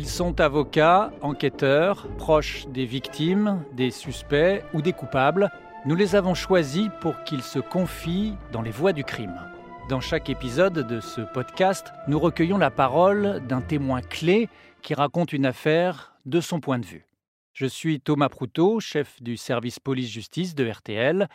Ils 0.00 0.08
sont 0.08 0.40
avocats, 0.40 1.12
enquêteurs, 1.20 2.08
proches 2.16 2.66
des 2.68 2.86
victimes, 2.86 3.62
des 3.74 3.90
suspects 3.90 4.64
ou 4.72 4.80
des 4.80 4.94
coupables. 4.94 5.50
Nous 5.84 5.94
les 5.94 6.16
avons 6.16 6.32
choisis 6.32 6.88
pour 7.02 7.22
qu'ils 7.24 7.42
se 7.42 7.58
confient 7.58 8.32
dans 8.50 8.62
les 8.62 8.70
voies 8.70 8.94
du 8.94 9.04
crime. 9.04 9.38
Dans 9.90 10.00
chaque 10.00 10.30
épisode 10.30 10.86
de 10.88 11.00
ce 11.00 11.20
podcast, 11.20 11.92
nous 12.08 12.18
recueillons 12.18 12.56
la 12.56 12.70
parole 12.70 13.42
d'un 13.46 13.60
témoin 13.60 14.00
clé 14.00 14.48
qui 14.80 14.94
raconte 14.94 15.34
une 15.34 15.44
affaire 15.44 16.14
de 16.24 16.40
son 16.40 16.60
point 16.60 16.78
de 16.78 16.86
vue. 16.86 17.04
Je 17.52 17.66
suis 17.66 18.00
Thomas 18.00 18.30
Proutot, 18.30 18.80
chef 18.80 19.20
du 19.22 19.36
service 19.36 19.80
police-justice 19.80 20.54
de 20.54 20.66
RTL, 20.66 21.28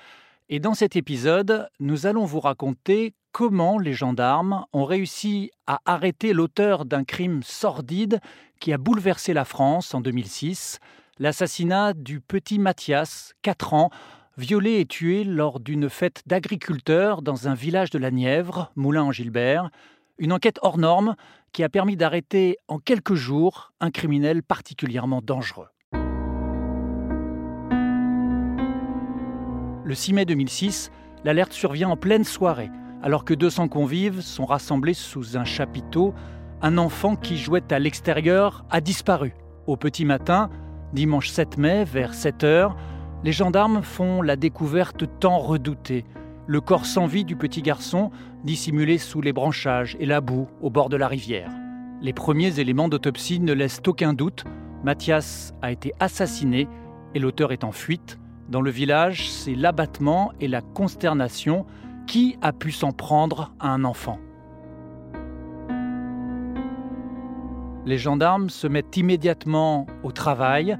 et 0.47 0.59
dans 0.59 0.75
cet 0.75 0.95
épisode, 0.95 1.69
nous 1.79 2.05
allons 2.05 2.25
vous 2.25 2.39
raconter 2.39 3.13
comment 3.31 3.79
les 3.79 3.93
gendarmes 3.93 4.65
ont 4.73 4.85
réussi 4.85 5.49
à 5.65 5.79
arrêter 5.85 6.33
l'auteur 6.33 6.85
d'un 6.85 7.03
crime 7.03 7.41
sordide 7.43 8.19
qui 8.59 8.71
a 8.71 8.77
bouleversé 8.77 9.33
la 9.33 9.43
France 9.43 9.93
en 9.95 10.01
2006, 10.01 10.79
l'assassinat 11.17 11.93
du 11.93 12.21
petit 12.21 12.59
Mathias, 12.59 13.33
4 13.41 13.73
ans, 13.73 13.89
violé 14.37 14.79
et 14.79 14.85
tué 14.85 15.23
lors 15.23 15.59
d'une 15.59 15.89
fête 15.89 16.21
d'agriculteurs 16.27 17.23
dans 17.23 17.47
un 17.47 17.55
village 17.55 17.89
de 17.89 17.97
la 17.97 18.11
Nièvre, 18.11 18.71
Moulin-en-Gilbert, 18.75 19.71
une 20.17 20.31
enquête 20.31 20.59
hors 20.61 20.77
norme 20.77 21.15
qui 21.53 21.63
a 21.63 21.69
permis 21.69 21.97
d'arrêter 21.97 22.57
en 22.67 22.77
quelques 22.77 23.15
jours 23.15 23.73
un 23.79 23.89
criminel 23.89 24.43
particulièrement 24.43 25.21
dangereux. 25.21 25.69
Le 29.85 29.93
6 29.93 30.13
mai 30.13 30.25
2006, 30.25 30.91
l'alerte 31.23 31.53
survient 31.53 31.89
en 31.89 31.95
pleine 31.95 32.23
soirée. 32.23 32.71
Alors 33.03 33.23
que 33.23 33.35
200 33.35 33.67
convives 33.67 34.21
sont 34.21 34.45
rassemblés 34.45 34.95
sous 34.95 35.37
un 35.37 35.43
chapiteau, 35.43 36.15
un 36.63 36.79
enfant 36.79 37.15
qui 37.15 37.37
jouait 37.37 37.71
à 37.71 37.77
l'extérieur 37.77 38.65
a 38.71 38.81
disparu. 38.81 39.35
Au 39.67 39.77
petit 39.77 40.03
matin, 40.03 40.49
dimanche 40.93 41.29
7 41.29 41.59
mai, 41.59 41.83
vers 41.83 42.15
7 42.15 42.43
heures, 42.43 42.75
les 43.23 43.31
gendarmes 43.31 43.83
font 43.83 44.23
la 44.23 44.35
découverte 44.35 45.03
tant 45.19 45.37
redoutée. 45.37 46.03
Le 46.47 46.61
corps 46.61 46.87
sans 46.87 47.05
vie 47.05 47.23
du 47.23 47.35
petit 47.35 47.61
garçon 47.61 48.09
dissimulé 48.43 48.97
sous 48.97 49.21
les 49.21 49.33
branchages 49.33 49.97
et 49.99 50.07
la 50.07 50.19
boue 50.19 50.47
au 50.61 50.71
bord 50.71 50.89
de 50.89 50.97
la 50.97 51.07
rivière. 51.07 51.51
Les 52.01 52.13
premiers 52.13 52.59
éléments 52.59 52.89
d'autopsie 52.89 53.39
ne 53.39 53.53
laissent 53.53 53.83
aucun 53.85 54.13
doute. 54.13 54.45
Mathias 54.83 55.53
a 55.61 55.71
été 55.71 55.93
assassiné 55.99 56.67
et 57.13 57.19
l'auteur 57.19 57.51
est 57.51 57.63
en 57.63 57.71
fuite. 57.71 58.17
Dans 58.49 58.61
le 58.61 58.69
village, 58.69 59.29
c'est 59.31 59.55
l'abattement 59.55 60.31
et 60.39 60.47
la 60.47 60.61
consternation 60.61 61.65
qui 62.05 62.37
a 62.41 62.53
pu 62.53 62.71
s'en 62.71 62.91
prendre 62.91 63.53
à 63.59 63.69
un 63.69 63.83
enfant? 63.83 64.19
Les 67.85 67.97
gendarmes 67.97 68.49
se 68.49 68.67
mettent 68.67 68.97
immédiatement 68.97 69.87
au 70.03 70.11
travail 70.11 70.77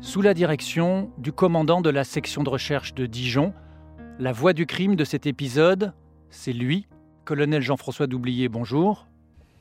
sous 0.00 0.20
la 0.20 0.34
direction 0.34 1.10
du 1.16 1.32
commandant 1.32 1.80
de 1.80 1.90
la 1.90 2.04
section 2.04 2.42
de 2.42 2.50
recherche 2.50 2.94
de 2.94 3.06
Dijon. 3.06 3.54
La 4.18 4.32
voix 4.32 4.52
du 4.52 4.66
crime 4.66 4.94
de 4.94 5.04
cet 5.04 5.26
épisode, 5.26 5.94
c'est 6.30 6.52
lui, 6.52 6.86
colonel 7.24 7.62
Jean-François 7.62 8.06
Doublier. 8.06 8.48
Bonjour. 8.48 9.06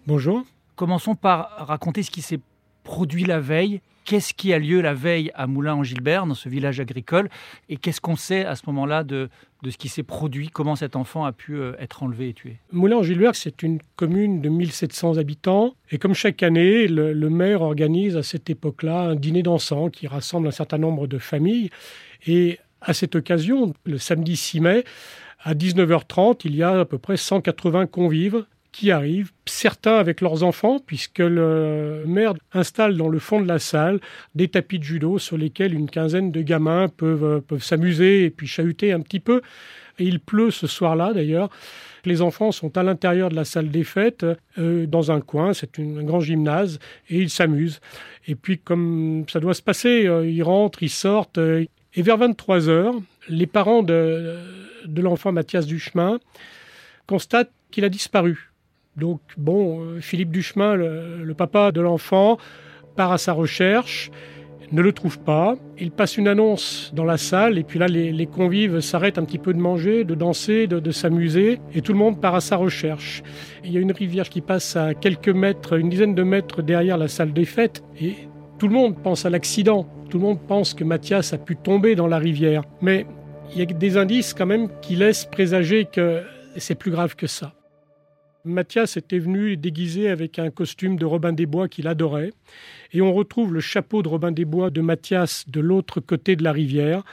Bonjour. 0.08 0.44
Commençons 0.76 1.16
par 1.16 1.68
raconter 1.68 2.04
ce 2.04 2.12
qui 2.12 2.22
s'est 2.22 2.40
produit 2.86 3.26
la 3.26 3.42
veille 3.42 3.82
Qu'est-ce 4.06 4.36
qui 4.36 4.54
a 4.54 4.60
lieu 4.60 4.82
la 4.82 4.94
veille 4.94 5.32
à 5.34 5.48
Moulin-en-Gilbert, 5.48 6.28
dans 6.28 6.36
ce 6.36 6.48
village 6.48 6.80
agricole 6.80 7.28
Et 7.70 7.78
qu'est-ce 7.78 8.00
qu'on 8.00 8.16
sait 8.16 8.46
à 8.46 8.56
ce 8.56 8.62
moment-là 8.68 9.04
de, 9.04 9.30
de 9.64 9.70
ce 9.72 9.78
qui 9.78 9.90
s'est 9.90 10.04
produit? 10.04 10.50
Comment 10.50 10.76
cet 10.76 10.96
enfant 10.96 11.26
a 11.26 11.32
pu 11.32 11.56
euh, 11.56 11.74
être 11.80 12.04
enlevé 12.04 12.30
et 12.30 12.34
tué? 12.34 12.58
Moulin-en-Gilbert, 12.72 13.34
c'est 13.34 13.64
une 13.64 13.80
commune 13.96 14.42
de 14.42 14.50
1700 14.50 15.18
habitants. 15.18 15.74
Et 15.90 15.98
comme 15.98 16.14
chaque 16.14 16.44
année, 16.44 16.88
le, 16.88 17.14
le 17.14 17.30
maire 17.32 17.64
organise 17.64 18.16
à 18.16 18.22
cette 18.22 18.48
époque-là 18.48 19.00
un 19.00 19.16
dîner 19.16 19.42
dansant 19.42 19.90
qui 19.90 20.06
rassemble 20.06 20.48
un 20.48 20.52
certain 20.52 20.78
nombre 20.78 21.08
de 21.08 21.18
familles. 21.18 21.72
Et 22.28 22.60
à 22.82 22.94
cette 22.94 23.16
occasion, 23.16 23.74
le 23.86 23.98
samedi 23.98 24.36
6 24.36 24.60
mai, 24.60 24.84
à 25.44 25.56
19h30, 25.56 26.42
il 26.46 26.56
y 26.56 26.62
a 26.62 26.82
à 26.82 26.86
peu 26.86 27.00
près 27.00 27.18
180 27.18 27.88
convives 27.88 28.46
qui 28.76 28.92
arrivent, 28.92 29.32
certains 29.46 29.96
avec 29.96 30.20
leurs 30.20 30.44
enfants, 30.44 30.80
puisque 30.86 31.20
le 31.20 32.04
maire 32.06 32.34
installe 32.52 32.98
dans 32.98 33.08
le 33.08 33.20
fond 33.20 33.40
de 33.40 33.48
la 33.48 33.58
salle 33.58 34.02
des 34.36 34.50
tapis 34.50 34.80
de 34.80 34.84
judo 34.84 35.18
sur 35.18 35.38
lesquels 35.38 35.74
une 35.74 35.90
quinzaine 35.90 36.30
de 36.30 36.42
gamins 36.42 36.90
peuvent, 36.90 37.40
peuvent 37.40 37.64
s'amuser 37.64 38.26
et 38.26 38.30
puis 38.30 38.48
chahuter 38.48 38.92
un 38.92 39.00
petit 39.00 39.22
peu. 39.22 39.42
Il 39.98 40.20
pleut 40.20 40.52
ce 40.52 40.68
soir-là 40.68 41.14
d'ailleurs. 41.14 41.50
Les 42.04 42.22
enfants 42.22 42.52
sont 42.52 42.78
à 42.78 42.84
l'intérieur 42.84 43.30
de 43.30 43.36
la 43.36 43.46
salle 43.46 43.70
des 43.70 43.86
fêtes, 43.86 44.26
euh, 44.58 44.86
dans 44.86 45.10
un 45.10 45.22
coin, 45.22 45.54
c'est 45.54 45.80
un 45.80 46.04
grand 46.04 46.20
gymnase, 46.20 46.80
et 47.10 47.20
ils 47.20 47.30
s'amusent. 47.30 47.80
Et 48.28 48.36
puis 48.36 48.60
comme 48.60 49.24
ça 49.30 49.40
doit 49.40 49.54
se 49.54 49.62
passer, 49.62 50.06
euh, 50.06 50.30
ils 50.30 50.44
rentrent, 50.44 50.84
ils 50.84 50.90
sortent. 50.90 51.38
Euh, 51.38 51.64
et 51.94 52.02
vers 52.02 52.18
23 52.18 52.68
heures, 52.68 52.96
les 53.30 53.48
parents 53.48 53.84
de, 53.84 54.36
de 54.86 55.02
l'enfant 55.02 55.32
Mathias 55.32 55.66
Duchemin 55.66 56.20
constatent 57.08 57.54
qu'il 57.72 57.86
a 57.86 57.90
disparu. 57.90 58.52
Donc, 58.98 59.20
bon, 59.38 59.82
euh, 59.82 60.00
Philippe 60.00 60.32
Duchemin, 60.32 60.76
le, 60.76 61.34
papa 61.34 61.72
de 61.72 61.82
l'enfant, 61.82 62.38
part 62.96 63.12
à 63.12 63.18
sa 63.18 63.34
recherche, 63.34 64.10
ne 64.72 64.82
le 64.82 64.94
trouve 64.94 65.20
pas. 65.20 65.56
Il 65.78 65.92
passe 65.92 66.18
une 66.18 66.28
annonce 66.28 66.92
dans 66.96 67.04
la 67.04 67.18
salle, 67.18 67.58
et 67.58 67.64
puis 67.64 67.78
là, 67.78 67.88
les, 67.88 68.26
convives 68.26 68.80
s'arrêtent 68.80 69.18
un 69.18 69.26
petit 69.26 69.38
peu 69.38 69.54
de 69.54 69.60
manger, 69.60 70.04
de 70.04 70.16
danser, 70.16 70.68
de 70.68 70.92
s'amuser, 70.92 71.60
et 71.74 71.82
tout 71.82 71.92
le 71.92 72.00
monde 72.00 72.20
part 72.20 72.36
à 72.36 72.42
sa 72.42 72.56
recherche. 72.56 73.22
Il 73.64 73.72
y 73.72 73.78
a 73.78 73.80
une 73.80 73.92
rivière 73.92 74.30
qui 74.30 74.42
passe 74.42 74.76
à 74.76 74.94
quelques 74.94 75.30
mètres, 75.30 75.78
une 75.78 75.90
dizaine 75.90 76.16
de 76.16 76.24
mètres 76.24 76.62
derrière 76.62 76.98
la 76.98 77.08
salle 77.08 77.34
des 77.34 77.46
fêtes, 77.46 77.84
et 78.00 78.16
tout 78.58 78.68
le 78.68 78.74
monde 78.74 78.96
pense 79.04 79.26
à 79.26 79.30
l'accident. 79.30 79.86
Tout 80.10 80.18
le 80.18 80.24
monde 80.24 80.40
pense 80.48 80.74
que 80.74 80.86
Mathias 80.86 81.34
a 81.34 81.38
pu 81.38 81.58
tomber 81.58 81.96
dans 81.96 82.08
la 82.08 82.18
rivière. 82.18 82.64
Mais 82.82 83.06
il 83.52 83.60
y 83.60 83.62
a 83.62 83.66
des 83.66 83.98
indices 83.98 84.34
quand 84.34 84.46
même 84.46 84.70
qui 84.82 84.96
laissent 84.96 85.26
présager 85.26 85.86
que 85.86 86.22
c'est 86.58 86.76
plus 86.76 86.92
grave 86.92 87.16
que 87.16 87.28
ça. 87.28 87.54
Mathias 88.46 88.98
était 88.98 89.20
venu 89.20 89.58
déguisé 89.58 90.10
avec 90.10 90.40
un 90.40 90.50
costume 90.50 90.98
de 90.98 91.06
Robin 91.06 91.34
des 91.34 91.46
Bois 91.46 91.68
qu'il 91.68 91.88
adorait. 91.88 92.32
Et 92.94 93.02
on 93.02 93.14
retrouve 93.14 93.54
le 93.54 93.60
chapeau 93.60 94.04
de 94.04 94.08
Robin 94.08 94.32
des 94.32 94.46
Bois 94.46 94.70
de 94.70 94.82
Mathias 94.82 95.46
de 95.50 95.60
l'autre 95.60 96.00
côté 96.00 96.36
de 96.36 96.44
la 96.44 96.52
rivière. 96.52 97.04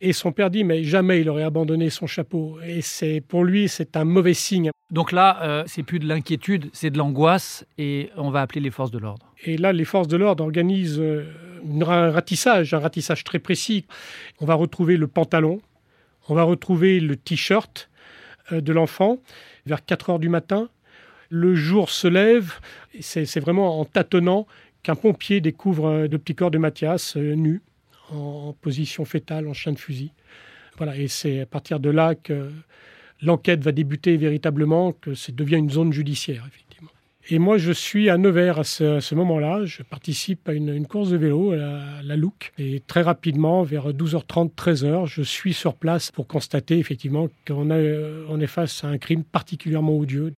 Et 0.00 0.12
son 0.12 0.32
père 0.32 0.50
dit, 0.50 0.64
mais 0.64 0.84
jamais 0.84 1.20
il 1.20 1.28
aurait 1.28 1.42
abandonné 1.42 1.90
son 1.90 2.06
chapeau. 2.06 2.58
Et 2.64 2.82
c'est 2.82 3.20
pour 3.20 3.44
lui, 3.44 3.68
c'est 3.68 3.96
un 3.96 4.04
mauvais 4.04 4.34
signe. 4.34 4.70
Donc 4.90 5.12
là, 5.12 5.42
euh, 5.42 5.64
c'est 5.66 5.82
plus 5.82 5.98
de 5.98 6.06
l'inquiétude, 6.06 6.70
c'est 6.72 6.90
de 6.90 6.96
l'angoisse, 6.96 7.66
et 7.76 8.10
on 8.16 8.30
va 8.30 8.40
appeler 8.40 8.60
les 8.60 8.70
forces 8.70 8.90
de 8.90 8.98
l'ordre. 8.98 9.26
Et 9.44 9.58
là, 9.58 9.72
les 9.72 9.84
forces 9.84 10.08
de 10.08 10.16
l'ordre 10.16 10.42
organisent 10.44 11.00
euh, 11.00 11.26
un 11.86 12.10
ratissage, 12.10 12.72
un 12.72 12.78
ratissage 12.78 13.24
très 13.24 13.38
précis. 13.38 13.84
On 14.40 14.46
va 14.46 14.54
retrouver 14.54 14.96
le 14.96 15.06
pantalon, 15.08 15.60
on 16.28 16.34
va 16.34 16.44
retrouver 16.44 17.00
le 17.00 17.16
t-shirt 17.16 17.90
de 18.50 18.72
l'enfant 18.72 19.18
vers 19.66 19.84
4 19.84 20.10
heures 20.10 20.18
du 20.18 20.28
matin. 20.28 20.68
Le 21.30 21.54
jour 21.54 21.90
se 21.90 22.08
lève, 22.08 22.54
c'est 23.00 23.40
vraiment 23.40 23.80
en 23.80 23.84
tâtonnant 23.84 24.46
qu'un 24.82 24.94
pompier 24.94 25.40
découvre 25.40 26.06
le 26.10 26.18
petit 26.18 26.34
corps 26.34 26.50
de 26.50 26.58
Mathias 26.58 27.16
euh, 27.16 27.34
nu, 27.34 27.60
en 28.10 28.54
position 28.60 29.04
fétale, 29.04 29.46
en 29.46 29.52
chien 29.52 29.72
de 29.72 29.78
fusil. 29.78 30.12
Voilà, 30.78 30.96
et 30.96 31.08
c'est 31.08 31.40
à 31.40 31.46
partir 31.46 31.80
de 31.80 31.90
là 31.90 32.14
que 32.14 32.50
l'enquête 33.20 33.62
va 33.62 33.72
débuter 33.72 34.16
véritablement, 34.16 34.92
que 34.92 35.14
ça 35.14 35.32
devient 35.32 35.56
une 35.56 35.70
zone 35.70 35.92
judiciaire. 35.92 36.46
Et 37.30 37.38
moi, 37.38 37.58
je 37.58 37.72
suis 37.72 38.08
à 38.08 38.16
Nevers 38.16 38.58
à 38.58 38.64
ce, 38.64 39.14
moment-là. 39.14 39.66
Je 39.66 39.82
participe 39.82 40.48
à 40.48 40.54
une, 40.54 40.70
une, 40.70 40.86
course 40.86 41.10
de 41.10 41.18
vélo, 41.18 41.52
à 41.52 42.02
la 42.02 42.16
Louque. 42.16 42.52
Et 42.58 42.80
très 42.80 43.02
rapidement, 43.02 43.62
vers 43.64 43.92
12h30, 43.92 44.54
13h, 44.54 45.04
je 45.04 45.20
suis 45.20 45.52
sur 45.52 45.74
place 45.74 46.10
pour 46.10 46.26
constater 46.26 46.78
effectivement 46.78 47.28
qu'on 47.46 47.70
on 47.70 48.40
est 48.40 48.46
face 48.46 48.82
à 48.82 48.88
un 48.88 48.96
crime 48.96 49.24
particulièrement 49.24 49.98
odieux. 49.98 50.32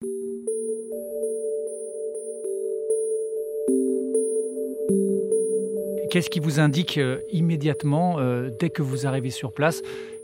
Qu'est-ce 6.11 6.29
qui 6.29 6.41
vous 6.41 6.59
indique 6.59 6.99
euh, 6.99 7.19
immédiatement, 7.31 8.19
euh, 8.19 8.51
dès 8.59 8.69
que 8.69 8.83
vous 8.83 9.07
arrivez 9.07 9.31
sur 9.31 9.53
place, 9.53 9.81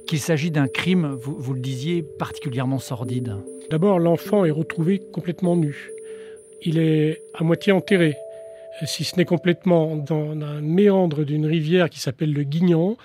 qu'il 0.08 0.18
s'agit 0.18 0.50
d'un 0.50 0.66
crime, 0.66 1.16
vous, 1.20 1.36
vous 1.38 1.54
le 1.54 1.60
disiez, 1.60 2.02
particulièrement 2.02 2.80
sordide? 2.80 3.36
D'abord, 3.70 4.00
l'enfant 4.00 4.44
est 4.44 4.50
retrouvé 4.50 5.00
complètement 5.12 5.54
nu 5.54 5.92
il 6.62 6.78
est 6.78 7.22
à 7.34 7.44
moitié 7.44 7.72
enterré, 7.72 8.16
si 8.84 9.04
ce 9.04 9.16
n'est 9.16 9.24
complètement 9.24 9.96
dans 9.96 10.32
un 10.32 10.60
méandre 10.60 11.24
d'une 11.24 11.46
rivière 11.46 11.88
qui 11.88 12.00
s'appelle 12.00 12.32
le 12.32 12.42
Guignon, 12.42 12.96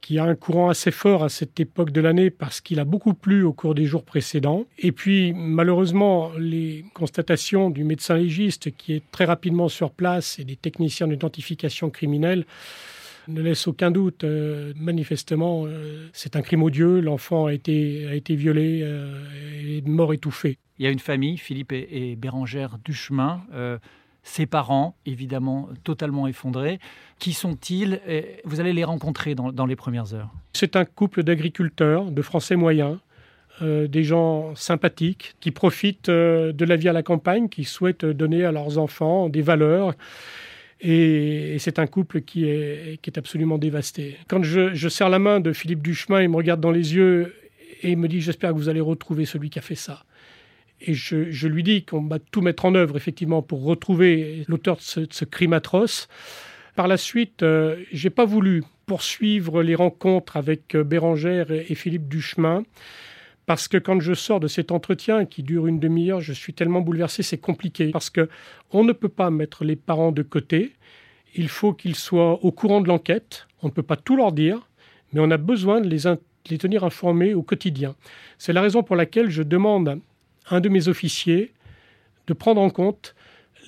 qui 0.00 0.18
a 0.18 0.24
un 0.24 0.36
courant 0.36 0.68
assez 0.68 0.90
fort 0.92 1.24
à 1.24 1.28
cette 1.28 1.58
époque 1.58 1.90
de 1.90 2.00
l'année 2.00 2.30
parce 2.30 2.60
qu'il 2.60 2.78
a 2.78 2.84
beaucoup 2.84 3.14
plu 3.14 3.42
au 3.42 3.52
cours 3.52 3.74
des 3.74 3.86
jours 3.86 4.04
précédents. 4.04 4.64
Et 4.78 4.92
puis, 4.92 5.32
malheureusement, 5.34 6.30
les 6.38 6.84
constatations 6.94 7.70
du 7.70 7.82
médecin 7.82 8.16
légiste 8.16 8.76
qui 8.76 8.92
est 8.94 9.02
très 9.10 9.24
rapidement 9.24 9.68
sur 9.68 9.90
place 9.90 10.38
et 10.38 10.44
des 10.44 10.54
techniciens 10.54 11.08
d'identification 11.08 11.90
criminelle 11.90 12.44
ne 13.26 13.42
laissent 13.42 13.66
aucun 13.66 13.90
doute. 13.90 14.22
Euh, 14.22 14.72
manifestement, 14.76 15.64
euh, 15.66 16.06
c'est 16.12 16.36
un 16.36 16.42
crime 16.42 16.62
odieux. 16.62 17.00
L'enfant 17.00 17.46
a 17.46 17.52
été, 17.52 18.06
a 18.06 18.34
violé 18.34 18.82
euh, 18.84 19.24
et 19.60 19.82
mort 19.82 20.14
étouffé. 20.14 20.58
Il 20.78 20.84
y 20.84 20.88
a 20.88 20.90
une 20.90 20.98
famille, 20.98 21.36
Philippe 21.38 21.72
et, 21.72 22.16
Bérangère 22.16 22.78
Duchemin. 22.84 23.42
Euh, 23.54 23.78
ses 24.22 24.46
parents, 24.46 24.96
évidemment 25.06 25.68
totalement 25.84 26.26
effondrés. 26.26 26.80
Qui 27.20 27.32
sont-ils 27.32 28.00
Vous 28.44 28.58
allez 28.58 28.72
les 28.72 28.82
rencontrer 28.82 29.36
dans, 29.36 29.66
les 29.66 29.76
premières 29.76 30.14
heures. 30.14 30.32
C'est 30.52 30.74
un 30.74 30.84
couple 30.84 31.22
d'agriculteurs, 31.22 32.10
de 32.10 32.22
Français 32.22 32.56
moyens, 32.56 32.98
euh, 33.62 33.86
des 33.86 34.02
gens 34.02 34.54
sympathiques 34.54 35.34
qui 35.40 35.50
profitent 35.50 36.10
euh, 36.10 36.52
de 36.52 36.64
la 36.66 36.76
vie 36.76 36.90
à 36.90 36.92
la 36.92 37.02
campagne, 37.02 37.48
qui 37.48 37.64
souhaitent 37.64 38.04
donner 38.04 38.44
à 38.44 38.52
leurs 38.52 38.76
enfants 38.76 39.30
des 39.30 39.40
valeurs. 39.40 39.94
Et, 40.82 41.56
c'est 41.58 41.78
un 41.78 41.86
couple 41.86 42.20
qui 42.20 42.44
est, 42.44 43.16
absolument 43.16 43.56
dévasté. 43.56 44.18
Quand 44.28 44.42
je, 44.42 44.74
je 44.74 44.88
serre 44.90 45.08
la 45.08 45.18
main 45.18 45.40
de 45.40 45.54
Philippe 45.54 45.82
Duchemin, 45.82 46.20
il 46.20 46.28
me 46.28 46.36
regarde 46.36 46.60
dans 46.60 46.70
les 46.70 46.94
yeux 46.94 47.34
et 47.82 47.96
me 47.96 48.08
dit 48.08 48.20
J'espère 48.20 48.50
que 48.50 48.56
vous 48.56 48.68
allez 48.68 48.80
retrouver 48.80 49.24
celui 49.24 49.48
qui 49.48 49.58
a 49.58 49.62
fait 49.62 49.74
ça. 49.74 50.04
Et 50.80 50.94
je, 50.94 51.46
lui 51.46 51.62
dis 51.62 51.84
qu'on 51.84 52.06
va 52.06 52.18
tout 52.18 52.42
mettre 52.42 52.64
en 52.66 52.74
œuvre, 52.74 52.96
effectivement, 52.96 53.42
pour 53.42 53.64
retrouver 53.64 54.44
l'auteur 54.48 54.76
de, 54.76 54.82
ce, 55.10 55.24
crime 55.24 55.52
atroce. 55.52 56.08
Par 56.74 56.88
la 56.88 56.98
suite, 56.98 57.42
euh, 57.42 57.76
j'ai 57.92 58.10
pas 58.10 58.26
voulu 58.26 58.62
poursuivre 58.84 59.62
les 59.62 59.74
rencontres 59.74 60.36
avec 60.36 60.74
euh, 60.74 60.84
Bérangère 60.84 61.50
et, 61.50 61.74
Philippe 61.74 62.08
Duchemin, 62.08 62.64
parce 63.46 63.68
que 63.68 63.78
quand 63.78 64.00
je 64.00 64.12
sors 64.12 64.40
de 64.40 64.48
cet 64.48 64.70
entretien 64.70 65.24
qui 65.24 65.42
dure 65.42 65.66
une 65.66 65.80
demi-heure, 65.80 66.20
je 66.20 66.32
suis 66.32 66.52
tellement 66.52 66.82
bouleversé, 66.82 67.22
c'est 67.22 67.38
compliqué, 67.38 67.90
parce 67.90 68.10
que 68.10 68.28
on 68.70 68.84
ne 68.84 68.92
peut 68.92 69.08
pas 69.08 69.30
mettre 69.30 69.64
les 69.64 69.76
parents 69.76 70.12
de 70.12 70.22
côté. 70.22 70.72
Il 71.34 71.48
faut 71.48 71.72
qu'ils 71.72 71.96
soient 71.96 72.44
au 72.44 72.50
courant 72.50 72.80
de 72.80 72.88
l'enquête. 72.88 73.46
On 73.62 73.68
ne 73.68 73.72
peut 73.72 73.82
pas 73.82 73.96
tout 73.96 74.16
leur 74.16 74.32
dire, 74.32 74.68
mais 75.12 75.20
on 75.20 75.30
a 75.30 75.36
besoin 75.36 75.80
de 75.80 75.88
les, 75.88 76.58
tenir 76.58 76.84
informés 76.84 77.34
au 77.34 77.42
quotidien. 77.42 77.94
C'est 78.38 78.52
la 78.52 78.60
raison 78.60 78.82
pour 78.82 78.96
laquelle 78.96 79.30
je 79.30 79.42
demande 79.42 80.00
un 80.50 80.60
de 80.60 80.68
mes 80.68 80.88
officiers 80.88 81.52
de 82.26 82.34
prendre 82.34 82.60
en 82.60 82.70
compte 82.70 83.14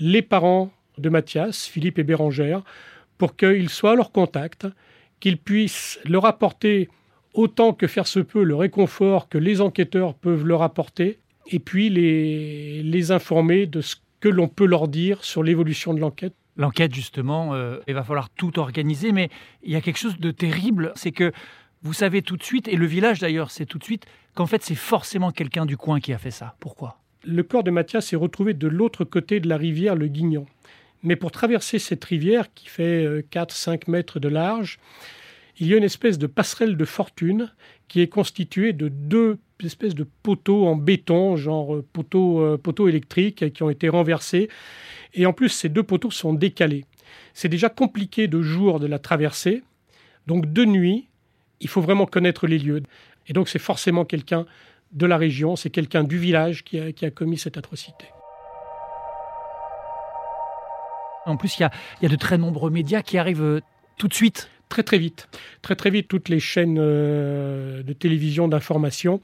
les 0.00 0.22
parents 0.22 0.70
de 0.98 1.08
Mathias, 1.08 1.66
Philippe 1.66 1.98
et 1.98 2.04
Bérangère, 2.04 2.62
pour 3.18 3.36
qu'ils 3.36 3.68
soient 3.68 3.92
à 3.92 3.96
leur 3.96 4.12
contact, 4.12 4.66
qu'ils 5.20 5.38
puissent 5.38 5.98
leur 6.04 6.24
apporter 6.24 6.88
autant 7.34 7.72
que 7.72 7.86
faire 7.86 8.06
se 8.06 8.20
peut 8.20 8.42
le 8.42 8.54
réconfort 8.54 9.28
que 9.28 9.38
les 9.38 9.60
enquêteurs 9.60 10.14
peuvent 10.14 10.44
leur 10.44 10.62
apporter, 10.62 11.18
et 11.46 11.58
puis 11.58 11.88
les, 11.88 12.82
les 12.82 13.12
informer 13.12 13.66
de 13.66 13.80
ce 13.80 13.96
que 14.20 14.28
l'on 14.28 14.48
peut 14.48 14.66
leur 14.66 14.88
dire 14.88 15.24
sur 15.24 15.42
l'évolution 15.42 15.94
de 15.94 16.00
l'enquête. 16.00 16.34
L'enquête, 16.56 16.92
justement, 16.92 17.54
euh, 17.54 17.78
il 17.86 17.94
va 17.94 18.02
falloir 18.02 18.30
tout 18.30 18.58
organiser, 18.58 19.12
mais 19.12 19.30
il 19.62 19.72
y 19.72 19.76
a 19.76 19.80
quelque 19.80 19.98
chose 19.98 20.18
de 20.18 20.30
terrible, 20.32 20.92
c'est 20.96 21.12
que 21.12 21.32
vous 21.82 21.92
savez 21.92 22.22
tout 22.22 22.36
de 22.36 22.42
suite, 22.42 22.68
et 22.68 22.76
le 22.76 22.86
village 22.86 23.20
d'ailleurs 23.20 23.50
sait 23.50 23.66
tout 23.66 23.78
de 23.78 23.84
suite, 23.84 24.06
qu'en 24.34 24.46
fait 24.46 24.62
c'est 24.62 24.74
forcément 24.74 25.30
quelqu'un 25.30 25.66
du 25.66 25.76
coin 25.76 26.00
qui 26.00 26.12
a 26.12 26.18
fait 26.18 26.30
ça. 26.30 26.56
Pourquoi? 26.60 27.00
Le 27.24 27.42
corps 27.42 27.64
de 27.64 27.70
Mathias 27.70 28.12
est 28.12 28.16
retrouvé 28.16 28.54
de 28.54 28.68
l'autre 28.68 29.04
côté 29.04 29.40
de 29.40 29.48
la 29.48 29.56
rivière, 29.56 29.96
le 29.96 30.06
Guignon. 30.06 30.46
Mais 31.02 31.16
pour 31.16 31.30
traverser 31.30 31.78
cette 31.78 32.04
rivière 32.04 32.52
qui 32.54 32.68
fait 32.68 33.22
4-5 33.30 33.70
euh, 33.70 33.78
mètres 33.88 34.20
de 34.20 34.28
large, 34.28 34.78
il 35.58 35.66
y 35.66 35.74
a 35.74 35.76
une 35.76 35.84
espèce 35.84 36.18
de 36.18 36.26
passerelle 36.26 36.76
de 36.76 36.84
fortune 36.84 37.52
qui 37.88 38.00
est 38.00 38.08
constituée 38.08 38.72
de 38.72 38.88
deux 38.88 39.38
espèces 39.64 39.94
de 39.94 40.06
poteaux 40.22 40.66
en 40.66 40.76
béton, 40.76 41.36
genre 41.36 41.76
euh, 41.76 41.84
poteaux, 41.92 42.40
euh, 42.40 42.56
poteaux 42.56 42.88
électriques, 42.88 43.52
qui 43.52 43.62
ont 43.62 43.70
été 43.70 43.88
renversés. 43.88 44.48
Et 45.14 45.26
en 45.26 45.32
plus, 45.32 45.48
ces 45.48 45.68
deux 45.68 45.82
poteaux 45.82 46.10
sont 46.10 46.32
décalés. 46.32 46.84
C'est 47.34 47.48
déjà 47.48 47.68
compliqué 47.68 48.28
de 48.28 48.42
jour 48.42 48.78
de 48.78 48.86
la 48.86 48.98
traverser. 48.98 49.62
Donc 50.26 50.52
de 50.52 50.64
nuit, 50.64 51.08
il 51.60 51.68
faut 51.68 51.80
vraiment 51.80 52.06
connaître 52.06 52.46
les 52.46 52.58
lieux. 52.58 52.82
Et 53.26 53.32
donc 53.32 53.48
c'est 53.48 53.58
forcément 53.58 54.04
quelqu'un 54.04 54.46
de 54.92 55.06
la 55.06 55.16
région, 55.16 55.56
c'est 55.56 55.70
quelqu'un 55.70 56.04
du 56.04 56.18
village 56.18 56.64
qui 56.64 56.78
a, 56.78 57.10
commis 57.10 57.38
cette 57.38 57.56
atrocité. 57.56 58.06
En 61.26 61.36
plus, 61.36 61.58
il 61.58 61.62
y, 61.62 62.06
a, 62.06 62.08
de 62.08 62.16
très 62.16 62.38
nombreux 62.38 62.70
médias 62.70 63.02
qui 63.02 63.18
arrivent 63.18 63.42
euh, 63.42 63.60
tout 63.98 64.08
de 64.08 64.14
suite. 64.14 64.48
Très 64.70 64.82
très 64.82 64.98
vite. 64.98 65.28
Très 65.60 65.76
très 65.76 65.90
vite, 65.90 66.08
toutes 66.08 66.30
les 66.30 66.40
chaînes 66.40 66.78
euh, 66.78 67.82
de 67.82 67.92
télévision, 67.92 68.48
d'information. 68.48 69.20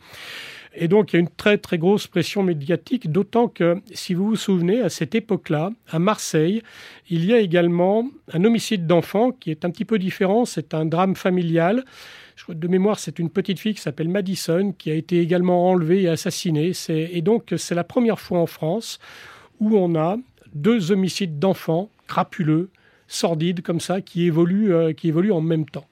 Et 0.75 0.89
donc, 0.89 1.13
il 1.13 1.17
y 1.17 1.19
a 1.19 1.21
une 1.21 1.31
très 1.31 1.57
très 1.57 1.79
grosse 1.79 2.07
pression 2.07 2.43
médiatique, 2.43 3.11
d'autant 3.11 3.49
que, 3.49 3.81
si 3.93 4.13
vous 4.13 4.27
vous 4.27 4.37
souvenez, 4.37 4.81
à 4.81 4.91
cette 4.91 5.15
époque-là, 5.15 5.71
à 5.89 5.99
Marseille, 5.99 6.63
il 7.09 7.25
y 7.25 7.33
a 7.33 7.39
également 7.39 8.11
un 8.33 8.45
homicide 8.45 8.87
d'enfant 8.87 9.31
qui 9.31 9.51
est 9.51 9.65
un 9.65 9.71
petit 9.71 9.85
peu 9.85 9.99
différent. 9.99 10.45
C'est 10.45 10.75
un 10.75 10.85
drame 10.85 11.15
familial 11.15 11.85
de 12.49 12.69
mémoire, 12.69 12.99
c'est 12.99 13.19
une 13.19 13.31
petite 13.31 13.59
fille 13.59 13.75
qui 13.75 13.81
s'appelle 13.81 14.09
Madison, 14.09 14.73
qui 14.77 14.91
a 14.91 14.95
été 14.95 15.21
également 15.21 15.71
enlevée 15.71 16.03
et 16.03 16.09
assassinée. 16.09 16.73
Et 16.89 17.23
donc, 17.23 17.55
c'est 17.57 17.75
la 17.75 17.85
première 17.85 18.21
fois 18.21 18.41
en 18.41 18.47
France 18.47 18.99
où 19.61 19.77
on 19.77 19.95
a 19.95 20.17
deux 20.55 20.93
homicides 20.93 21.39
d'enfants 21.39 21.91
crapuleux, 22.07 22.71
sordides 23.09 23.63
comme 23.63 23.81
ça, 23.81 24.01
qui 24.01 24.25
évoluent, 24.25 24.75
euh, 24.75 24.93
qui 24.93 25.09
évoluent 25.09 25.33
en 25.33 25.41
même 25.41 25.67
temps. 25.67 25.87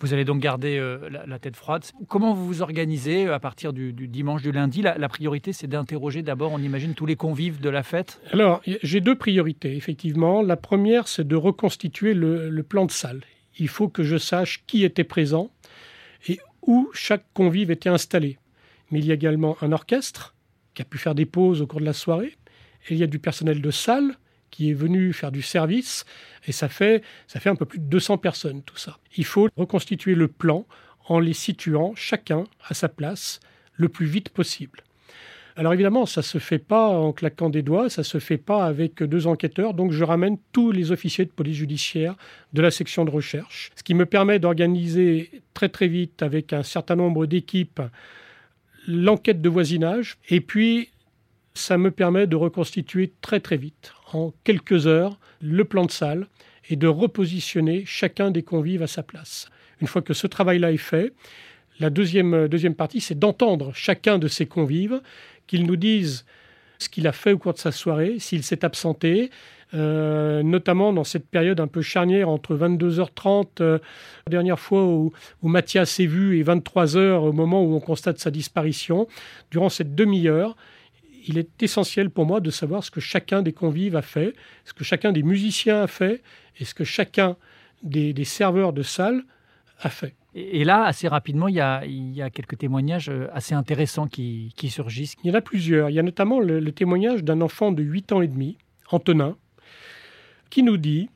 Vous 0.00 0.12
allez 0.12 0.24
donc 0.24 0.40
garder 0.40 0.76
euh, 0.76 1.08
la, 1.26 1.38
tête 1.38 1.56
froide. 1.56 1.84
Comment 2.08 2.34
vous 2.34 2.46
vous 2.46 2.62
organisez 2.62 3.26
euh, 3.26 3.34
à 3.34 3.40
partir 3.40 3.72
du, 3.72 3.92
dimanche, 3.92 4.42
du 4.42 4.52
lundi? 4.52 4.82
La, 4.82 5.08
priorité, 5.08 5.52
c'est 5.52 5.66
d'interroger 5.66 6.22
d'abord, 6.22 6.52
on 6.52 6.58
imagine, 6.58 6.94
tous 6.94 7.06
les 7.06 7.16
convives 7.16 7.60
de 7.60 7.70
la 7.70 7.82
fête? 7.82 8.20
Alors, 8.32 8.60
j'ai 8.66 9.00
deux 9.00 9.14
priorités, 9.14 9.76
effectivement. 9.76 10.42
La 10.42 10.56
première, 10.56 11.08
c'est 11.08 11.26
de 11.26 11.36
reconstituer 11.36 12.12
le 12.12 12.62
plan 12.62 12.84
de 12.84 12.90
salle. 12.90 13.22
Il 13.58 13.68
faut 13.68 13.88
que 13.88 14.02
je 14.02 14.18
sache 14.18 14.64
qui 14.66 14.84
était 14.84 15.04
présent, 15.04 15.50
où 16.66 16.90
chaque 16.92 17.26
convive 17.34 17.70
était 17.70 17.88
installé. 17.88 18.38
Mais 18.90 18.98
il 18.98 19.06
y 19.06 19.10
a 19.10 19.14
également 19.14 19.56
un 19.60 19.72
orchestre 19.72 20.34
qui 20.74 20.82
a 20.82 20.84
pu 20.84 20.98
faire 20.98 21.14
des 21.14 21.26
pauses 21.26 21.62
au 21.62 21.66
cours 21.66 21.80
de 21.80 21.84
la 21.84 21.92
soirée. 21.92 22.36
Et 22.88 22.94
il 22.94 22.98
y 22.98 23.02
a 23.02 23.06
du 23.06 23.18
personnel 23.18 23.60
de 23.60 23.70
salle 23.70 24.16
qui 24.50 24.70
est 24.70 24.74
venu 24.74 25.12
faire 25.12 25.32
du 25.32 25.42
service. 25.42 26.04
Et 26.46 26.52
ça 26.52 26.68
fait, 26.68 27.02
ça 27.26 27.40
fait 27.40 27.50
un 27.50 27.56
peu 27.56 27.66
plus 27.66 27.80
de 27.80 27.86
200 27.86 28.18
personnes, 28.18 28.62
tout 28.62 28.76
ça. 28.76 28.98
Il 29.16 29.24
faut 29.24 29.48
reconstituer 29.56 30.14
le 30.14 30.28
plan 30.28 30.66
en 31.06 31.18
les 31.18 31.32
situant 31.32 31.92
chacun 31.96 32.44
à 32.66 32.74
sa 32.74 32.88
place 32.88 33.40
le 33.74 33.88
plus 33.88 34.06
vite 34.06 34.28
possible. 34.28 34.83
Alors 35.56 35.72
évidemment, 35.72 36.04
ça 36.04 36.20
ne 36.20 36.24
se 36.24 36.38
fait 36.38 36.58
pas 36.58 36.88
en 36.88 37.12
claquant 37.12 37.48
des 37.48 37.62
doigts, 37.62 37.88
ça 37.88 38.02
ne 38.02 38.06
se 38.06 38.18
fait 38.18 38.38
pas 38.38 38.64
avec 38.64 39.02
deux 39.04 39.28
enquêteurs, 39.28 39.72
donc 39.72 39.92
je 39.92 40.02
ramène 40.02 40.36
tous 40.50 40.72
les 40.72 40.90
officiers 40.90 41.24
de 41.24 41.30
police 41.30 41.56
judiciaire 41.56 42.16
de 42.52 42.60
la 42.60 42.72
section 42.72 43.04
de 43.04 43.10
recherche, 43.10 43.70
ce 43.76 43.84
qui 43.84 43.94
me 43.94 44.04
permet 44.04 44.40
d'organiser 44.40 45.42
très 45.54 45.68
très 45.68 45.86
vite 45.86 46.22
avec 46.22 46.52
un 46.52 46.64
certain 46.64 46.96
nombre 46.96 47.26
d'équipes 47.26 47.80
l'enquête 48.88 49.40
de 49.40 49.48
voisinage, 49.48 50.18
et 50.28 50.40
puis 50.40 50.90
ça 51.54 51.78
me 51.78 51.92
permet 51.92 52.26
de 52.26 52.36
reconstituer 52.36 53.12
très 53.20 53.38
très 53.40 53.56
vite, 53.56 53.92
en 54.12 54.32
quelques 54.42 54.88
heures, 54.88 55.18
le 55.40 55.64
plan 55.64 55.86
de 55.86 55.90
salle 55.90 56.26
et 56.68 56.76
de 56.76 56.88
repositionner 56.88 57.84
chacun 57.86 58.30
des 58.30 58.42
convives 58.42 58.82
à 58.82 58.86
sa 58.86 59.02
place. 59.02 59.48
Une 59.80 59.86
fois 59.86 60.02
que 60.02 60.14
ce 60.14 60.26
travail-là 60.26 60.72
est 60.72 60.76
fait, 60.78 61.12
la 61.80 61.90
deuxième, 61.90 62.46
deuxième 62.48 62.74
partie, 62.74 63.00
c'est 63.00 63.18
d'entendre 63.18 63.72
chacun 63.74 64.18
de 64.18 64.28
ces 64.28 64.46
convives 64.46 65.00
qu'il 65.46 65.66
nous 65.66 65.76
dise 65.76 66.24
ce 66.78 66.88
qu'il 66.88 67.06
a 67.06 67.12
fait 67.12 67.32
au 67.32 67.38
cours 67.38 67.54
de 67.54 67.58
sa 67.58 67.72
soirée, 67.72 68.18
s'il 68.18 68.42
s'est 68.42 68.64
absenté, 68.64 69.30
euh, 69.74 70.42
notamment 70.42 70.92
dans 70.92 71.04
cette 71.04 71.28
période 71.28 71.58
un 71.60 71.66
peu 71.66 71.82
charnière 71.82 72.28
entre 72.28 72.54
22h30, 72.54 73.60
euh, 73.60 73.78
la 74.26 74.30
dernière 74.30 74.60
fois 74.60 74.84
où, 74.84 75.12
Mathias 75.42 75.90
s'est 75.90 76.06
vu, 76.06 76.38
et 76.38 76.44
23h 76.44 77.18
au 77.18 77.32
moment 77.32 77.62
où 77.62 77.74
on 77.74 77.80
constate 77.80 78.18
sa 78.18 78.30
disparition. 78.30 79.08
Durant 79.50 79.68
cette 79.68 79.94
demi-heure, 79.94 80.56
il 81.26 81.38
est 81.38 81.62
essentiel 81.62 82.10
pour 82.10 82.26
moi 82.26 82.40
de 82.40 82.50
savoir 82.50 82.84
ce 82.84 82.90
que 82.90 83.00
chacun 83.00 83.42
des 83.42 83.52
convives 83.52 83.96
a 83.96 84.02
fait, 84.02 84.34
ce 84.64 84.74
que 84.74 84.84
chacun 84.84 85.10
des 85.10 85.22
musiciens 85.22 85.82
a 85.82 85.86
fait, 85.86 86.22
et 86.60 86.64
ce 86.64 86.74
que 86.74 86.84
chacun 86.84 87.36
des 87.82 88.24
serveurs 88.24 88.72
de 88.72 88.82
salle 88.82 89.24
a 89.80 89.90
fait. 89.90 90.14
Et 90.34 90.64
là, 90.64 90.84
assez 90.84 91.06
rapidement, 91.06 91.46
il 91.46 91.54
y 91.54 91.60
a, 91.60 92.30
quelques 92.30 92.58
témoignages 92.58 93.08
euh, 93.08 93.28
assez 93.32 93.54
intéressants 93.54 94.08
qui, 94.08 94.52
surgissent. 94.68 95.14
Il 95.22 95.28
y 95.28 95.30
en 95.30 95.34
a 95.34 95.40
plusieurs. 95.40 95.90
Il 95.90 95.94
y 95.94 96.00
a 96.00 96.02
notamment 96.02 96.40
le, 96.40 96.72
témoignage 96.72 97.22
d'un 97.22 97.40
enfant 97.40 97.70
de 97.70 97.82
8 97.82 98.12
ans 98.12 98.20
et 98.20 98.26
demi, 98.26 98.58
Antonin, 98.90 99.36
qui 100.50 100.64
nous 100.64 100.76
dit 100.76 101.08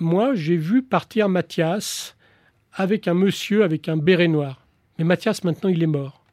Moi, 0.00 0.34
j'ai 0.34 0.56
vu 0.56 0.82
partir 0.82 1.28
Mathias 1.28 2.16
avec 2.72 3.06
un 3.06 3.14
monsieur 3.14 3.64
avec 3.64 3.88
un 3.88 3.98
béret 3.98 4.28
noir. 4.28 4.66
Mais 4.98 5.04
Mathias, 5.04 5.44
maintenant, 5.44 5.68
il 5.68 5.82
est 5.82 5.86
mort. 5.86 6.24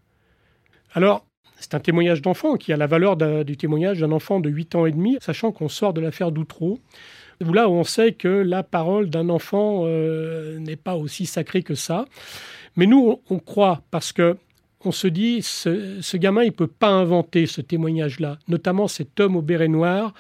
Alors, 0.93 1.25
c'est 1.57 1.73
un 1.73 1.79
témoignage 1.79 2.21
d'enfant 2.21 2.55
qui 2.55 2.71
a 2.71 2.77
la 2.77 2.87
valeur 2.87 3.17
du 3.17 3.57
témoignage 3.57 3.99
d'un 3.99 4.11
enfant 4.13 4.39
de 4.39 4.49
8 4.49 4.75
ans 4.75 4.85
et 4.85 4.91
demi, 4.91 5.17
sachant 5.19 5.51
qu'on 5.51 5.67
sort 5.67 5.93
de 5.93 5.99
l'affaire 5.99 6.31
d'Outreau 6.31 6.79
là 7.41 7.69
où 7.69 7.73
on 7.73 7.83
sait 7.83 8.13
que 8.13 8.27
la 8.27 8.63
parole 8.63 9.09
d'un 9.09 9.29
enfant 9.29 9.83
euh, 9.85 10.57
n'est 10.59 10.75
pas 10.75 10.95
aussi 10.95 11.25
sacrée 11.25 11.63
que 11.63 11.75
ça. 11.75 12.05
Mais 12.75 12.85
nous, 12.85 13.21
on, 13.29 13.39
croit 13.39 13.81
parce 13.91 14.11
que 14.11 14.37
on 14.83 14.91
se 14.91 15.07
dit, 15.07 15.41
ce, 15.41 16.17
gamin, 16.17 16.43
il 16.43 16.51
peut 16.51 16.67
pas 16.67 16.89
inventer 16.89 17.47
ce 17.47 17.61
témoignage-là, 17.61 18.37
notamment 18.47 18.87
cet 18.87 19.19
homme 19.19 19.35
au 19.35 19.41
béret 19.41 19.67
noir. 19.67 20.13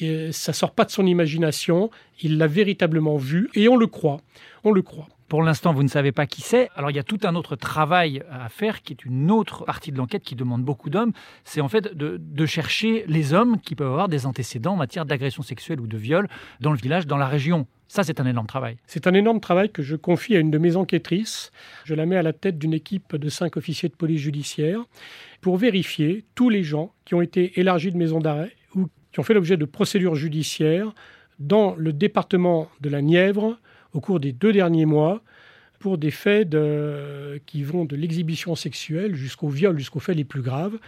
Et 0.00 0.32
ça 0.32 0.52
sort 0.52 0.72
pas 0.72 0.84
de 0.84 0.90
son 0.90 1.06
imagination, 1.06 1.90
il 2.20 2.36
l'a 2.36 2.48
véritablement 2.48 3.16
vu 3.16 3.48
et 3.54 3.68
on 3.68 3.76
le 3.76 3.86
croit. 3.86 4.20
On 4.64 4.72
le 4.72 4.82
croit. 4.82 5.08
Pour 5.28 5.42
l'instant, 5.42 5.72
vous 5.72 5.82
ne 5.82 5.88
savez 5.88 6.12
pas 6.12 6.26
qui 6.26 6.42
c'est. 6.42 6.68
Alors 6.76 6.90
il 6.90 6.96
y 6.96 6.98
a 6.98 7.02
tout 7.02 7.18
un 7.24 7.34
autre 7.34 7.56
travail 7.56 8.22
à 8.30 8.48
faire 8.50 8.82
qui 8.82 8.92
est 8.92 9.04
une 9.04 9.30
autre 9.30 9.64
partie 9.64 9.90
de 9.90 9.96
l'enquête 9.96 10.22
qui 10.22 10.34
demande 10.34 10.62
beaucoup 10.62 10.90
d'hommes. 10.90 11.12
C'est 11.44 11.62
en 11.62 11.68
fait 11.68 11.94
de, 11.96 12.46
chercher 12.46 13.04
les 13.08 13.32
hommes 13.32 13.58
qui 13.60 13.74
peuvent 13.74 13.90
avoir 13.90 14.08
des 14.08 14.26
antécédents 14.26 14.74
en 14.74 14.76
matière 14.76 15.06
d'agression 15.06 15.42
sexuelle 15.42 15.80
ou 15.80 15.86
de 15.86 15.96
viol 15.96 16.28
dans 16.60 16.72
le 16.72 16.76
village, 16.76 17.06
dans 17.06 17.16
la 17.16 17.26
région. 17.26 17.66
Ça, 17.88 18.02
c'est 18.02 18.20
un 18.20 18.26
énorme 18.26 18.46
travail. 18.46 18.76
C'est 18.86 19.06
un 19.06 19.14
énorme 19.14 19.40
travail 19.40 19.70
que 19.70 19.82
je 19.82 19.96
confie 19.96 20.36
à 20.36 20.40
une 20.40 20.50
de 20.50 20.58
mes 20.58 20.76
enquêtrices. 20.76 21.52
Je 21.84 21.94
la 21.94 22.04
mets 22.06 22.16
à 22.16 22.22
la 22.22 22.32
tête 22.32 22.58
d'une 22.58 22.74
équipe 22.74 23.16
de 23.16 23.28
cinq 23.30 23.56
officiers 23.56 23.88
de 23.88 23.94
police 23.94 24.20
judiciaire 24.20 24.80
pour 25.40 25.56
vérifier 25.56 26.24
tous 26.34 26.50
les 26.50 26.62
gens 26.62 26.92
qui 27.06 27.14
ont 27.14 27.22
été 27.22 27.58
élargis 27.58 27.92
de 27.92 27.96
maison 27.96 28.20
d'arrêt 28.20 28.54
ou 28.74 28.88
qui 29.12 29.20
ont 29.20 29.22
fait 29.22 29.34
l'objet 29.34 29.56
de 29.56 29.64
procédures 29.64 30.16
judiciaires 30.16 30.92
dans 31.38 31.74
le 31.76 31.92
département 31.92 32.68
de 32.80 32.90
la 32.90 33.00
Nièvre 33.00 33.58
au 33.94 34.00
cours 34.00 34.20
des 34.20 34.32
deux 34.32 34.52
derniers 34.52 34.84
mois 34.84 35.22
pour 35.78 35.96
des 35.96 36.10
faits 36.10 36.54
qui 37.46 37.62
vont 37.62 37.84
de 37.84 37.96
l'exhibition 37.96 38.54
sexuelle 38.54 39.14
jusqu'au 39.14 39.48
viol, 39.48 39.78
jusqu'aux 39.78 40.00
faits 40.00 40.16
les 40.16 40.24
plus 40.24 40.42
graves. 40.42 40.78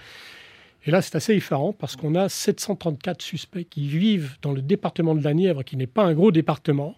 Et 0.84 0.90
là, 0.90 1.02
c'est 1.02 1.16
assez 1.16 1.34
effarant 1.34 1.72
parce 1.72 1.96
qu'on 1.96 2.14
a 2.14 2.28
734 2.28 3.20
suspects 3.20 3.66
qui 3.68 3.88
vivent 3.88 4.36
dans 4.42 4.52
le 4.52 4.62
département 4.62 5.14
de 5.14 5.24
la 5.24 5.34
Nièvre, 5.34 5.64
qui 5.64 5.76
n'est 5.76 5.86
pas 5.86 6.04
un 6.04 6.14
gros 6.14 6.30
département, 6.30 6.96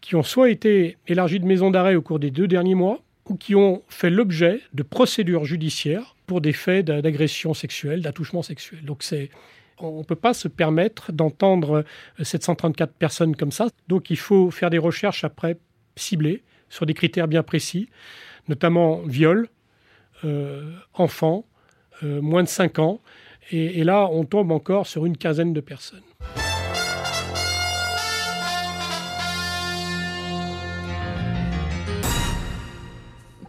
qui 0.00 0.16
ont 0.16 0.22
soit 0.22 0.50
été 0.50 0.96
élargis 1.06 1.40
de 1.40 1.46
maison 1.46 1.70
d'arrêt 1.70 1.94
au 1.94 2.02
cours 2.02 2.18
des 2.18 2.30
deux 2.30 2.48
derniers 2.48 2.74
mois, 2.74 3.00
ou 3.26 3.36
qui 3.36 3.54
ont 3.54 3.82
fait 3.88 4.10
l'objet 4.10 4.60
de 4.74 4.82
procédures 4.82 5.44
judiciaires 5.44 6.14
pour 6.26 6.40
des 6.40 6.52
faits 6.52 6.84
d'agression 6.84 7.54
sexuelle, 7.54 8.02
d'attouchement 8.02 8.42
sexuel. 8.42 8.84
Donc 8.84 9.02
c'est 9.02 9.30
on 9.78 9.98
ne 9.98 10.04
peut 10.04 10.16
pas 10.16 10.34
se 10.34 10.48
permettre 10.48 11.12
d'entendre 11.12 11.84
734 12.20 12.88
euh, 12.88 12.92
personnes 12.98 13.36
comme 13.36 13.52
ça. 13.52 13.68
Donc 13.88 14.10
il 14.10 14.18
faut 14.18 14.50
faire 14.50 14.70
des 14.70 14.78
recherches 14.78 15.24
après 15.24 15.58
ciblées 15.96 16.42
sur 16.68 16.86
des 16.86 16.94
critères 16.94 17.28
bien 17.28 17.42
précis, 17.42 17.88
notamment 18.48 19.02
viol, 19.02 19.48
euh, 20.24 20.72
enfants, 20.94 21.44
euh, 22.02 22.20
moins 22.20 22.42
de 22.42 22.48
5 22.48 22.78
ans. 22.78 23.00
et 23.50 23.84
là, 23.84 24.08
on 24.10 24.24
tombe 24.24 24.50
encore 24.52 24.86
sur 24.86 25.04
une 25.04 25.18
quinzaine 25.18 25.52
de 25.52 25.60
personnes. 25.60 26.02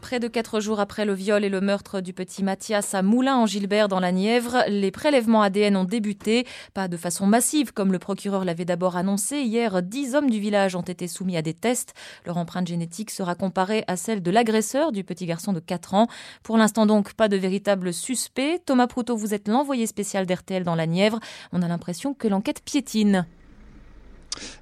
Près 0.05 0.19
de 0.19 0.27
quatre 0.27 0.59
jours 0.59 0.79
après 0.79 1.03
le 1.03 1.15
viol 1.15 1.43
et 1.43 1.49
le 1.49 1.61
meurtre 1.61 1.99
du 1.99 2.13
petit 2.13 2.43
Mathias 2.43 2.93
à 2.93 3.01
Moulins 3.01 3.37
en 3.37 3.47
Gilbert 3.47 3.87
dans 3.87 3.99
la 3.99 4.11
Nièvre, 4.11 4.57
les 4.67 4.91
prélèvements 4.91 5.41
ADN 5.41 5.75
ont 5.75 5.83
débuté, 5.83 6.45
pas 6.75 6.87
de 6.87 6.95
façon 6.95 7.25
massive 7.25 7.73
comme 7.73 7.91
le 7.91 7.97
procureur 7.97 8.45
l'avait 8.45 8.65
d'abord 8.65 8.97
annoncé. 8.97 9.37
Hier, 9.37 9.81
dix 9.81 10.13
hommes 10.13 10.29
du 10.29 10.39
village 10.39 10.75
ont 10.75 10.83
été 10.83 11.07
soumis 11.07 11.37
à 11.37 11.41
des 11.41 11.55
tests. 11.55 11.95
Leur 12.27 12.37
empreinte 12.37 12.67
génétique 12.67 13.09
sera 13.09 13.33
comparée 13.33 13.83
à 13.87 13.97
celle 13.97 14.21
de 14.21 14.29
l'agresseur 14.29 14.91
du 14.91 15.03
petit 15.03 15.25
garçon 15.25 15.53
de 15.53 15.59
4 15.59 15.95
ans. 15.95 16.07
Pour 16.43 16.59
l'instant 16.59 16.85
donc, 16.85 17.13
pas 17.15 17.27
de 17.27 17.37
véritable 17.37 17.91
suspect. 17.91 18.61
Thomas 18.63 18.85
Proutot, 18.85 19.17
vous 19.17 19.33
êtes 19.33 19.47
l'envoyé 19.47 19.87
spécial 19.87 20.27
d'RTL 20.27 20.63
dans 20.63 20.75
la 20.75 20.85
Nièvre. 20.85 21.19
On 21.51 21.63
a 21.63 21.67
l'impression 21.67 22.13
que 22.13 22.27
l'enquête 22.27 22.61
piétine. 22.63 23.25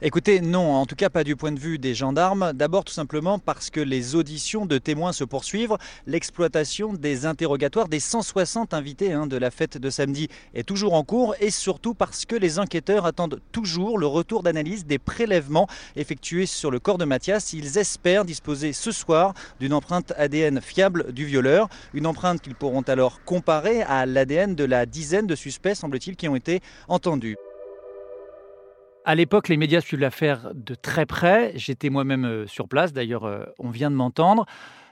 Écoutez, 0.02 0.42
non, 0.42 0.74
en 0.74 0.86
tout 0.86 0.96
cas 0.96 1.10
pas 1.10 1.24
du 1.24 1.36
point 1.36 1.52
de 1.52 1.60
vue 1.60 1.80
des 1.80 1.94
gendarmes. 1.96 2.52
D'abord 2.54 2.84
tout 2.84 2.94
simplement 2.94 3.40
parce 3.40 3.70
que 3.70 3.80
les 3.80 4.16
auditions 4.16 4.66
de 4.66 4.78
témoins 4.78 5.14
se 5.14 5.24
poursuivent. 5.24 5.78
L'exploitation 6.08 6.94
des 6.94 7.26
interrogatoires 7.26 7.88
des 7.88 8.00
160 8.00 8.74
invités 8.74 9.14
hein, 9.14 9.28
de 9.28 9.38
la 9.38 9.52
fête 9.52 9.78
de 9.78 9.90
samedi 9.90 10.28
est 10.54 10.64
toujours 10.68 10.94
en 10.94 11.04
cours 11.04 11.36
et 11.40 11.50
surtout 11.50 11.94
parce 11.94 12.26
que 12.26 12.36
les 12.36 12.60
enquêteurs 12.60 13.06
attendent 13.06 13.40
toujours 13.52 13.98
le 13.98 14.08
retour 14.08 14.44
d'analyse 14.44 14.86
des 14.86 15.00
prélèvements 15.00 15.68
effectués 15.96 16.46
sur 16.46 16.72
le 16.72 16.80
corps 16.80 16.98
de 16.98 17.06
Mathias. 17.06 17.54
Ils 17.54 17.78
espèrent 17.78 18.26
disposer 18.26 18.74
ce 18.74 18.92
soir 18.92 19.34
d'une 19.60 19.74
empreinte 19.74 20.14
ADN 20.18 20.62
fiable 20.62 21.14
du 21.14 21.26
violeur. 21.26 21.70
Une 21.94 22.08
empreinte 22.08 22.42
qu'ils 22.42 22.56
pourront 22.56 22.82
alors 22.82 23.24
comparer 23.24 23.82
à 23.84 24.06
l'ADN 24.06 24.56
de 24.56 24.64
la 24.64 24.86
dizaine 24.86 25.28
de 25.28 25.36
suspects, 25.36 25.76
semble-t-il, 25.76 26.16
qui 26.16 26.28
ont 26.28 26.36
été 26.36 26.62
entendus. 26.88 27.38
À 29.06 29.16
l'époque, 29.16 29.50
les 29.50 29.58
médias 29.58 29.82
suivent 29.82 30.00
l'affaire 30.00 30.52
de 30.54 30.76
très 30.76 31.06
près. 31.06 31.52
J'étais 31.56 31.90
moi-même 31.90 32.24
euh, 32.24 32.48
sur 32.48 32.70
place, 32.70 32.94
d'ailleurs, 32.94 33.26
euh, 33.26 33.44
on 33.60 33.70
vient 33.70 33.92
de 33.92 33.96
m'entendre. 33.96 34.46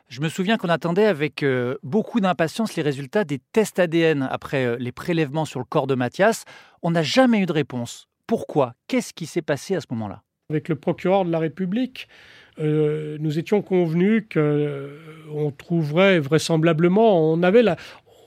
Je 0.10 0.20
me 0.20 0.28
souviens 0.28 0.58
qu'on 0.58 0.68
attendait 0.68 1.06
avec 1.06 1.44
euh, 1.44 1.78
beaucoup 1.82 2.20
d'impatience 2.20 2.76
les 2.76 2.84
résultats 2.84 3.24
des 3.24 3.40
tests 3.54 3.80
ADN 3.80 4.28
après 4.30 4.78
les 4.78 4.92
prélèvements 4.92 5.46
sur 5.46 5.62
le 5.62 5.66
corps 5.66 5.88
de 5.88 5.96
Mathias. 5.96 6.44
On 6.82 6.92
n'a 6.92 7.04
jamais 7.04 7.40
eu 7.40 7.46
de 7.46 7.54
réponse. 7.54 8.10
Pourquoi? 8.28 8.74
Qu'est-ce 8.88 9.14
qui 9.14 9.26
s'est 9.26 9.42
passé 9.42 9.76
à 9.76 9.80
ce 9.80 9.88
moment-là? 9.92 10.24
Avec 10.50 10.68
le 10.68 10.76
procureur 10.76 11.24
de 11.24 11.32
la 11.32 11.40
République, 11.40 12.10
nous 12.60 13.40
étions 13.40 13.62
convenus 13.62 14.26
qu'on 14.32 15.52
trouverait 15.52 16.20
vraisemblablement, 16.20 17.32
on 17.32 17.42
avait 17.42 17.64
la, 17.64 17.78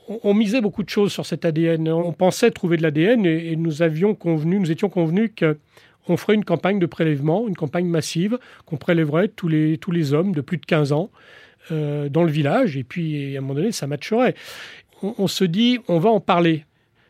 on, 0.08 0.34
misait 0.34 0.60
beaucoup 0.60 0.82
de 0.82 0.88
choses 0.88 1.12
sur 1.12 1.26
cet 1.26 1.44
ADN. 1.44 1.88
On 1.88 2.12
pensait 2.12 2.50
trouver 2.50 2.76
de 2.76 2.82
l'ADN 2.82 3.26
et, 3.26 3.56
nous 3.56 3.82
avions 3.82 4.14
convenu, 4.14 4.58
nous 4.58 4.70
étions 4.70 4.88
convenus 4.88 5.30
qu'on 5.36 6.16
ferait 6.16 6.34
une 6.34 6.44
campagne 6.44 6.78
de 6.78 6.86
prélèvement, 6.86 7.48
une 7.48 7.56
campagne 7.56 7.86
massive, 7.86 8.38
qu'on 8.66 8.76
prélèverait 8.76 9.28
tous 9.28 9.48
les, 9.48 10.12
hommes 10.12 10.32
de 10.32 10.40
plus 10.40 10.58
de 10.58 10.66
15 10.66 10.92
ans 10.92 11.10
euh, 11.70 12.08
dans 12.08 12.24
le 12.24 12.30
village. 12.30 12.76
Et 12.76 12.84
puis, 12.84 13.36
à 13.36 13.38
un 13.38 13.40
moment 13.40 13.54
donné, 13.54 13.72
ça 13.72 13.86
matcherait. 13.86 14.34
On, 15.02 15.26
se 15.26 15.44
dit, 15.44 15.78
on 15.88 15.98
va 15.98 16.10
en 16.10 16.20
parler 16.20 16.64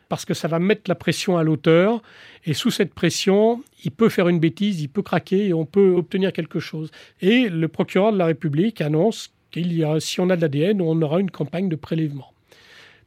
parce 0.09 0.25
que 0.25 0.33
ça 0.33 0.47
va 0.47 0.59
mettre 0.59 0.83
la 0.87 0.95
pression 0.95 1.37
à 1.37 1.43
l'auteur. 1.43 2.01
Et 2.45 2.53
sous 2.53 2.71
cette 2.71 2.93
pression, 2.93 3.63
il 3.83 3.91
peut 3.91 4.09
faire 4.09 4.27
une 4.27 4.39
bêtise, 4.39 4.81
il 4.81 4.89
peut 4.89 5.01
craquer 5.01 5.47
et 5.47 5.53
on 5.53 5.65
peut 5.65 5.93
obtenir 5.95 6.33
quelque 6.33 6.59
chose. 6.59 6.91
Et 7.21 7.49
le 7.49 7.67
procureur 7.67 8.11
de 8.11 8.17
la 8.17 8.25
République 8.25 8.81
annonce 8.81 9.33
qu'il 9.51 9.73
y 9.73 9.83
a, 9.83 9.99
si 9.99 10.19
on 10.19 10.29
a 10.29 10.35
de 10.35 10.41
l'ADN, 10.41 10.81
on 10.81 11.01
aura 11.01 11.19
une 11.19 11.31
campagne 11.31 11.69
de 11.69 11.75
prélèvement 11.75 12.34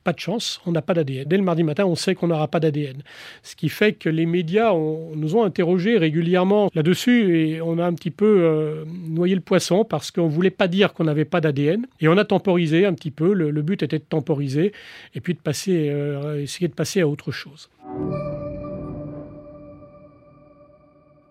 pas 0.04 0.12
de 0.12 0.18
chance, 0.18 0.60
on 0.66 0.72
n'a 0.72 0.82
pas 0.82 0.94
d'ADN. 0.94 1.24
Dès 1.24 1.36
le 1.36 1.42
mardi 1.42 1.62
matin, 1.62 1.84
on 1.84 1.94
sait 1.94 2.14
qu'on 2.14 2.28
n'aura 2.28 2.48
pas 2.48 2.60
d'ADN. 2.60 3.02
Ce 3.42 3.56
qui 3.56 3.68
fait 3.68 3.92
que 3.92 4.08
les 4.08 4.26
médias 4.26 4.72
nous 4.72 5.36
ont 5.36 5.42
interrogés 5.44 5.98
régulièrement 5.98 6.70
là-dessus 6.74 7.38
et 7.38 7.60
on 7.60 7.78
a 7.78 7.84
un 7.84 7.94
petit 7.94 8.10
peu 8.10 8.40
euh, 8.42 8.84
noyé 9.08 9.34
le 9.34 9.40
poisson 9.40 9.84
parce 9.84 10.10
qu'on 10.10 10.26
ne 10.26 10.32
voulait 10.32 10.50
pas 10.50 10.68
dire 10.68 10.94
qu'on 10.94 11.04
n'avait 11.04 11.24
pas 11.24 11.40
d'ADN. 11.40 11.86
Et 12.00 12.08
on 12.08 12.16
a 12.16 12.24
temporisé 12.24 12.86
un 12.86 12.94
petit 12.94 13.10
peu. 13.10 13.32
Le, 13.32 13.62
but 13.62 13.82
était 13.82 13.98
de 13.98 14.04
temporiser 14.04 14.72
et 15.14 15.20
puis 15.20 15.34
de 15.34 15.40
passer, 15.40 15.88
euh, 15.90 16.42
essayer 16.42 16.68
de 16.68 16.74
passer 16.74 17.00
à 17.00 17.08
autre 17.08 17.30
chose. 17.32 17.68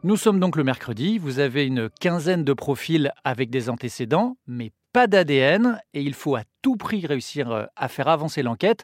Nous 0.04 0.16
sommes 0.16 0.40
donc 0.40 0.56
le 0.56 0.64
mercredi, 0.64 1.18
vous 1.18 1.40
avez 1.40 1.66
une 1.66 1.90
quinzaine 2.00 2.44
de 2.44 2.54
profils 2.54 3.12
avec 3.24 3.50
des 3.50 3.70
antécédents, 3.70 4.38
mais 4.46 4.72
pas 4.98 5.06
d'ADN 5.06 5.80
et 5.94 6.02
il 6.02 6.16
faut 6.16 6.36
à 6.36 6.42
tout 6.64 6.76
prix 6.76 7.06
réussir 7.06 7.52
euh, 7.52 7.66
à 7.76 7.88
faire 7.88 8.08
avancer 8.08 8.42
l'enquête. 8.42 8.84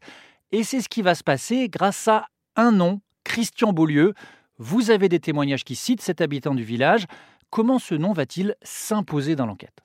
Et 0.51 0.62
c'est 0.62 0.79
ce 0.79 0.88
qui 0.88 1.01
va 1.01 1.15
se 1.15 1.24
passer 1.24 1.70
grâce 1.70 2.08
à 2.08 2.27
un 2.55 2.72
nom, 2.72 3.01
Christian 3.24 3.74
Beaulieu. 3.74 4.13
Vous 4.60 4.91
avez 4.91 5.10
des 5.10 5.20
témoignages 5.20 5.63
qui 5.63 5.74
citent 5.74 6.03
cet 6.03 6.22
habitant 6.22 6.53
du 6.53 6.63
village. 6.63 7.08
Comment 7.50 7.79
ce 7.79 7.96
nom 7.96 8.13
va-t-il 8.13 8.55
s'imposer 8.62 9.36
dans 9.36 9.48
l'enquête? 9.48 9.82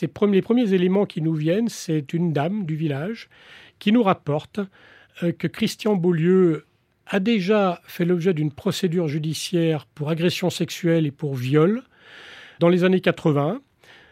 Les 0.00 0.42
premiers 0.42 0.72
éléments 0.72 1.06
qui 1.06 1.20
nous 1.20 1.34
viennent, 1.34 1.68
c'est 1.68 2.12
une 2.12 2.32
dame 2.32 2.66
du 2.66 2.76
village 2.76 3.28
qui 3.80 3.90
nous 3.90 4.04
rapporte 4.04 4.60
euh, 5.24 5.32
que 5.32 5.48
Christian 5.48 5.96
Beaulieu 5.96 6.66
a 7.08 7.18
déjà 7.18 7.80
fait 7.84 8.04
l'objet 8.04 8.32
d'une 8.32 8.52
procédure 8.52 9.08
judiciaire 9.08 9.86
pour 9.86 10.08
agression 10.08 10.50
sexuelle 10.50 11.04
et 11.04 11.10
pour 11.10 11.34
viol 11.34 11.82
dans 12.60 12.68
les 12.68 12.84
années 12.84 13.00
80 13.00 13.60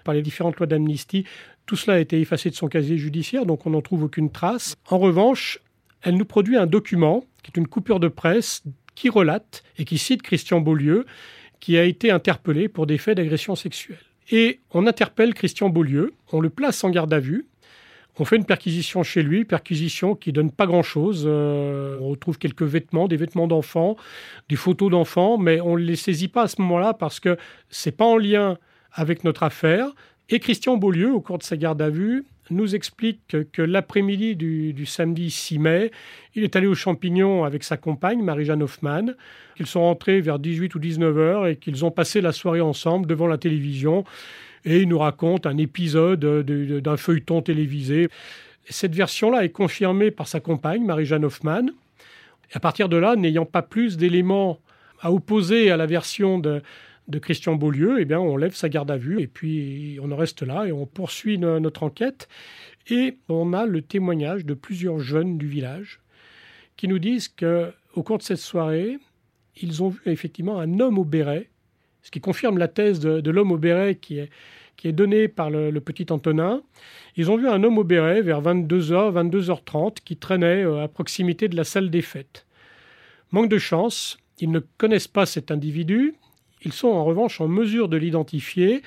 par 0.02 0.14
les 0.14 0.23
différentes 0.23 0.57
lois 0.59 0.66
d'amnistie. 0.66 1.25
Tout 1.66 1.76
cela 1.76 1.97
a 1.97 2.00
été 2.00 2.21
effacé 2.21 2.50
de 2.50 2.54
son 2.54 2.69
casier 2.69 2.99
judiciaire, 2.99 3.47
donc 3.47 3.66
on 3.66 3.71
n'en 3.71 3.83
trouve 3.83 4.04
aucune 4.04 4.31
trace. 4.31 4.75
En 4.88 4.99
revanche, 4.99 5.61
elle 6.02 6.16
nous 6.16 6.25
produit 6.25 6.57
un 6.57 6.66
document, 6.66 7.25
qui 7.42 7.50
est 7.54 7.59
une 7.59 7.69
coupure 7.69 8.00
de 8.00 8.09
presse, 8.09 8.62
qui 8.95 9.09
relate 9.09 9.62
et 9.78 9.85
qui 9.85 9.99
cite 9.99 10.23
Christian 10.23 10.61
Beaulieu, 10.61 11.07
qui 11.61 11.78
a 11.78 11.85
été 11.85 12.11
interpellé 12.11 12.69
pour 12.69 12.87
des 12.87 12.99
faits 12.99 13.16
d'agression 13.16 13.54
sexuelle. 13.54 13.99
Et 14.31 14.61
on 14.71 14.87
interpelle 14.87 15.35
Christian 15.35 15.69
Beaulieu, 15.69 16.14
on 16.33 16.40
le 16.40 16.50
place 16.50 16.83
en 16.85 16.90
garde 16.90 17.12
à 17.12 17.21
vue, 17.21 17.47
on 18.19 18.26
fait 18.26 18.37
une 18.37 18.45
perquisition 18.45 19.02
chez 19.02 19.23
lui, 19.23 19.45
perquisition 19.45 20.14
qui 20.14 20.33
donne 20.33 20.50
pas 20.50 20.66
grand-chose. 20.66 21.25
Euh, 21.26 21.97
on 22.00 22.11
retrouve 22.11 22.38
quelques 22.38 22.62
vêtements, 22.62 23.09
des 23.09 23.16
vêtements 23.16 23.47
d'enfants, 23.47 23.97
des 24.50 24.57
photos 24.57 24.90
d'enfants, 24.90 25.38
mais 25.38 25.61
on 25.61 25.78
ne 25.78 25.83
les 25.83 25.97
saisit 25.97 26.28
pas 26.28 26.42
à 26.42 26.49
ce 26.49 26.61
moment-là 26.61 26.92
parce 26.92 27.21
que 27.21 27.38
c'est 27.71 27.97
pas 27.97 28.04
en 28.04 28.19
lien 28.19 28.59
avec 28.92 29.25
notre 29.25 29.42
affaire. 29.42 29.95
Et 30.29 30.38
Christian 30.38 30.76
Beaulieu, 30.76 31.12
au 31.12 31.21
cours 31.21 31.38
de 31.38 31.43
sa 31.43 31.57
garde 31.57 31.83
à 31.83 31.91
vue, 31.91 32.25
nous 32.50 32.75
explique 32.75 33.37
que, 33.52 33.62
l'après-midi 33.62 34.37
du, 34.37 34.87
samedi 34.87 35.31
6 35.31 35.59
mai, 35.59 35.91
il 36.35 36.45
est 36.45 36.57
allé 36.57 36.67
aux 36.67 36.75
champignons 36.75 37.45
avec 37.45 37.64
sa 37.64 37.76
compagne, 37.76 38.23
Marie-Jeanne 38.23 38.62
Hoffman, 38.62 39.12
qu'ils 39.57 39.67
sont 39.67 39.81
rentrés 39.81 40.21
vers 40.21 40.38
18 40.38 40.75
ou 40.75 40.79
19 40.79 41.19
heures 41.19 41.47
et 41.47 41.57
qu'ils 41.57 41.85
ont 41.85 41.91
passé 41.91 42.21
la 42.21 42.33
soirée 42.33 42.61
ensemble 42.61 43.07
devant 43.07 43.26
la 43.26 43.38
télévision. 43.38 44.05
Et 44.64 44.81
il 44.81 44.88
nous 44.88 44.99
raconte 44.99 45.47
un 45.47 45.57
épisode 45.59 46.21
d'un 46.21 46.97
feuilleton 46.97 47.43
télévisé. 47.43 48.09
Cette 48.69 48.95
version-là 48.95 49.45
est 49.45 49.50
confirmée 49.50 50.11
par 50.11 50.29
sa 50.29 50.41
compagne, 50.41 50.85
Marie-Jeanne 50.85 51.25
Hoffman. 51.25 51.67
Et 52.50 52.57
à 52.57 52.61
partir 52.61 52.88
de 52.88 52.97
là, 52.97 53.17
n'ayant 53.17 53.47
pas 53.47 53.62
plus 53.62 53.97
d'éléments 53.97 54.61
à 55.00 55.11
opposer 55.11 55.71
à 55.71 55.76
la 55.76 55.87
version 55.87 56.38
de, 56.38 56.62
de 57.09 57.18
Christian 57.18 57.56
Beaulieu, 57.56 58.00
eh 58.00 58.04
bien, 58.04 58.21
on 58.21 58.37
lève 58.37 58.54
sa 58.54 58.68
garde 58.68 58.90
à 58.90 58.97
vue 58.97 59.21
et 59.21 59.26
puis 59.26 59.99
on 60.02 60.11
en 60.12 60.16
reste 60.16 60.42
là 60.42 60.66
et 60.66 60.73
on 60.73 60.87
poursuit 60.87 61.38
notre 61.38 61.82
enquête. 61.82 62.28
Et 62.88 63.18
on 63.28 63.52
a 63.52 63.66
le 63.66 63.82
témoignage 63.82 64.44
de 64.44 64.54
plusieurs 64.54 64.99
jeunes 64.99 65.38
du 65.38 65.47
village 65.47 66.00
qui 66.76 66.88
nous 66.88 66.99
disent 66.99 67.28
qu'au 67.28 68.02
cours 68.02 68.18
de 68.18 68.23
cette 68.23 68.38
soirée, 68.38 68.99
ils 69.61 69.82
ont 69.82 69.88
vu 69.88 70.00
effectivement 70.06 70.59
un 70.59 70.80
homme 70.80 70.99
au 70.99 71.04
béret, 71.04 71.50
ce 72.02 72.11
qui 72.11 72.21
confirme 72.21 72.59
la 72.59 72.68
thèse 72.68 73.00
de, 73.00 73.30
l'homme 73.30 73.52
au 73.52 73.59
béret 73.59 73.97
qui 73.97 74.18
est, 74.18 74.30
qui 74.76 74.88
est 74.88 74.92
donnée 74.92 75.28
par 75.28 75.50
le, 75.50 75.71
le, 75.71 75.80
petit 75.80 76.06
Antonin. 76.11 76.62
Ils 77.16 77.30
ont 77.30 77.37
vu 77.37 77.49
un 77.49 77.62
homme 77.62 77.78
au 77.78 77.85
béret 77.85 78.23
vers 78.23 78.42
22h, 78.42 79.12
22h30 79.12 79.99
qui 80.04 80.16
traînait 80.16 80.64
euh, 80.64 80.82
à 80.82 80.88
proximité 80.88 81.49
de 81.49 81.56
la 81.56 81.64
salle 81.64 81.90
des 81.90 82.02
fêtes. 82.02 82.47
Manque 83.30 83.49
de 83.49 83.59
chance, 83.59 84.18
ils 84.38 84.50
ne 84.50 84.61
connaissent 84.78 85.09
pas 85.09 85.26
cet 85.26 85.50
individu, 85.50 86.14
ils 86.64 86.73
sont 86.73 86.88
en 86.88 87.04
revanche 87.04 87.40
en 87.40 87.49
mesure 87.49 87.88
de 87.88 87.97
l'identifier. 87.97 88.83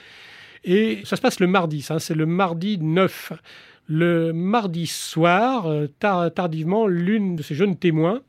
Et 0.64 1.00
ça 1.04 1.16
se 1.16 1.22
passe 1.22 1.40
le 1.40 1.48
mardi, 1.48 1.82
ça, 1.82 2.00
c'est 2.00 2.16
le 2.16 2.26
mardi 2.26 2.78
9. 2.80 3.34
Le 3.88 4.34
mardi 4.34 4.88
soir, 4.88 5.68
euh, 5.68 5.88
tardivement, 5.88 6.88
l'une 6.88 7.36
de 7.36 7.44
ces 7.44 7.54
jeunes 7.54 7.76
témoins 7.76 8.22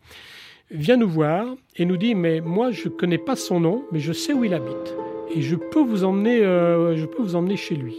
vient 0.70 0.96
nous 0.96 1.08
voir 1.08 1.46
et 1.76 1.86
nous 1.86 1.96
dit 1.96 2.14
Mais 2.14 2.40
moi, 2.40 2.72
je 2.72 2.88
ne 2.88 2.94
connais 2.94 3.18
pas 3.18 3.36
son 3.36 3.60
nom, 3.60 3.84
mais 3.90 4.00
je 4.00 4.12
sais 4.12 4.34
où 4.34 4.44
il 4.44 4.52
habite. 4.52 4.94
Et 5.34 5.38
euh, 5.38 5.42
je 5.42 5.56
peux 5.56 5.80
vous 5.80 6.04
emmener 6.04 7.56
chez 7.56 7.74
lui. 7.74 7.96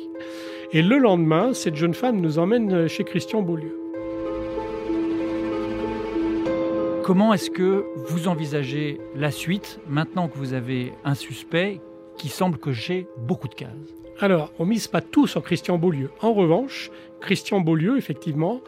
Et 0.71 0.81
le 0.81 0.97
lendemain, 0.97 1.53
cette 1.53 1.75
jeune 1.75 1.93
femme 1.93 2.21
nous 2.21 2.37
emmène 2.37 2.87
chez 2.87 3.03
Christian 3.03 3.41
Beaulieu. 3.41 3.86
Comment 7.07 7.33
est-ce 7.33 7.49
que 7.49 7.85
vous 8.09 8.27
envisagez 8.27 8.99
la 9.15 9.31
suite 9.31 9.79
maintenant 9.87 10.27
que 10.27 10.37
vous 10.37 10.51
avez 10.51 10.91
un 11.05 11.15
suspect 11.15 11.79
qui 12.17 12.27
semble 12.27 12.57
que 12.57 12.73
j'ai 12.73 13.07
beaucoup 13.19 13.47
de 13.47 13.53
cases? 13.53 13.69
Alors, 14.19 14.51
on 14.59 14.65
mise 14.65 14.89
pas 14.89 14.99
tout 14.99 15.25
sur 15.25 15.41
Christian 15.41 15.77
Beaulieu. 15.77 16.11
En 16.19 16.33
revanche, 16.33 16.91
Christian 17.21 17.61
Beaulieu, 17.61 17.95
effectivement, 17.97 18.59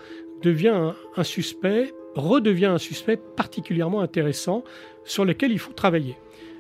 devient 0.42 0.94
un, 1.18 1.24
suspect, 1.26 1.94
redevient 2.16 2.68
un 2.68 2.78
suspect 2.78 3.18
particulièrement 3.18 4.00
intéressant 4.00 4.64
sur 5.04 5.26
lequel 5.26 5.52
il 5.52 5.60
faut 5.60 5.74
travailler. 5.74 6.16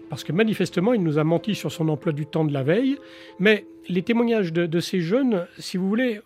Parce 0.09 0.25
que 0.25 0.33
manifestement, 0.33 0.91
il 0.91 1.01
nous 1.01 1.17
a 1.17 1.23
menti 1.23 1.55
sur 1.55 1.71
son 1.71 1.87
emploi 1.87 2.11
du 2.11 2.25
temps 2.25 2.43
de 2.43 2.51
la 2.51 2.63
veille. 2.63 2.97
Mais 3.39 3.65
les 3.87 4.01
témoignages 4.01 4.51
de 4.51 4.79
ces 4.81 4.99
jeunes, 4.99 5.47
si 5.57 5.77
vous 5.77 5.87
voulez, 5.87 6.19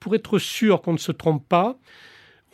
pour 0.00 0.16
être 0.16 0.40
sûr 0.40 0.82
qu'on 0.82 0.94
ne 0.94 0.98
se 0.98 1.12
trompe 1.12 1.48
pas, 1.48 1.78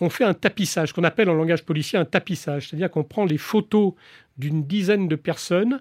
on 0.01 0.11
fait 0.11 0.25
un 0.25 0.35
tapissage, 0.35 0.93
qu'on 0.93 1.05
appelle 1.05 1.31
en 1.31 1.35
langage 1.35 1.65
policier 1.65 1.99
un 1.99 2.05
tapissage, 2.05 2.69
c'est-à-dire 2.69 2.91
qu'on 2.91 3.05
prend 3.05 3.25
les 3.25 3.39
photos 3.39 3.95
d'une 4.39 4.65
dizaine 4.65 5.09
de 5.09 5.17
personnes 5.17 5.81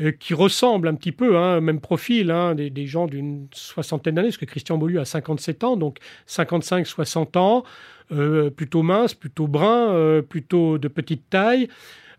euh, 0.00 0.12
qui 0.12 0.34
ressemblent 0.34 0.88
un 0.88 0.94
petit 0.94 1.12
peu, 1.12 1.38
hein, 1.38 1.60
même 1.62 1.80
profil, 1.80 2.30
hein, 2.30 2.54
des, 2.54 2.86
gens 2.86 3.06
d'une 3.06 3.48
soixantaine 3.52 4.14
d'années, 4.14 4.28
parce 4.28 4.36
que 4.36 4.44
Christian 4.44 4.76
Beaulieu 4.76 5.00
a 5.00 5.06
57 5.06 5.64
ans, 5.64 5.76
donc 5.76 5.98
55-60 6.28 7.38
ans, 7.38 7.64
euh, 8.12 8.50
plutôt 8.50 8.82
mince, 8.82 9.14
plutôt 9.14 9.48
brun, 9.48 9.90
euh, 9.94 10.20
plutôt 10.20 10.76
de 10.76 10.88
petite 10.88 11.30
taille, 11.30 11.68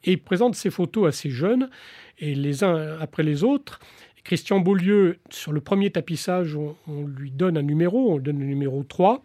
et 0.04 0.14
il 0.14 0.22
présente 0.22 0.56
ces 0.56 0.72
photos 0.72 1.08
à 1.08 1.12
ces 1.12 1.30
jeunes, 1.30 1.70
et 2.18 2.34
les 2.34 2.64
uns 2.64 2.98
après 3.00 3.22
les 3.22 3.44
autres. 3.44 3.80
Christian 4.24 4.60
Beaulieu, 4.60 5.20
sur 5.30 5.52
le 5.52 5.62
premier 5.62 5.92
tapissage, 5.92 6.56
on, 6.56 6.76
on 6.88 7.04
lui 7.04 7.30
donne 7.30 7.58
un 7.58 7.62
numéro, 7.62 8.12
on 8.12 8.18
lui 8.18 8.24
donne 8.24 8.40
le 8.40 8.46
numéro 8.46 8.84
3. 8.84 9.24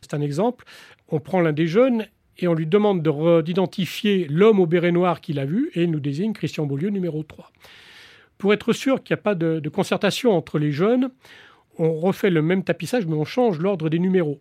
C'est 0.00 0.14
un 0.14 0.20
exemple. 0.20 0.64
On 1.08 1.20
prend 1.20 1.40
l'un 1.40 1.52
des 1.52 1.66
jeunes 1.66 2.06
et 2.38 2.48
on 2.48 2.54
lui 2.54 2.66
demande 2.66 3.02
d'identifier 3.44 4.26
l'homme 4.28 4.60
au 4.60 4.66
béret 4.66 4.92
noir 4.92 5.20
qu'il 5.20 5.38
a 5.38 5.44
vu 5.44 5.70
et 5.74 5.82
il 5.82 5.90
nous 5.90 6.00
désigne 6.00 6.32
Christian 6.32 6.66
Beaulieu 6.66 6.90
numéro 6.90 7.22
3. 7.22 7.50
Pour 8.38 8.52
être 8.52 8.72
sûr 8.72 9.02
qu'il 9.02 9.14
n'y 9.14 9.20
a 9.20 9.22
pas 9.22 9.34
de, 9.34 9.68
concertation 9.68 10.32
entre 10.32 10.58
les 10.58 10.70
jeunes, 10.70 11.10
on 11.78 11.92
refait 11.94 12.30
le 12.30 12.42
même 12.42 12.62
tapissage 12.62 13.06
mais 13.06 13.16
on 13.16 13.24
change 13.24 13.58
l'ordre 13.58 13.88
des 13.88 13.98
numéros. 13.98 14.40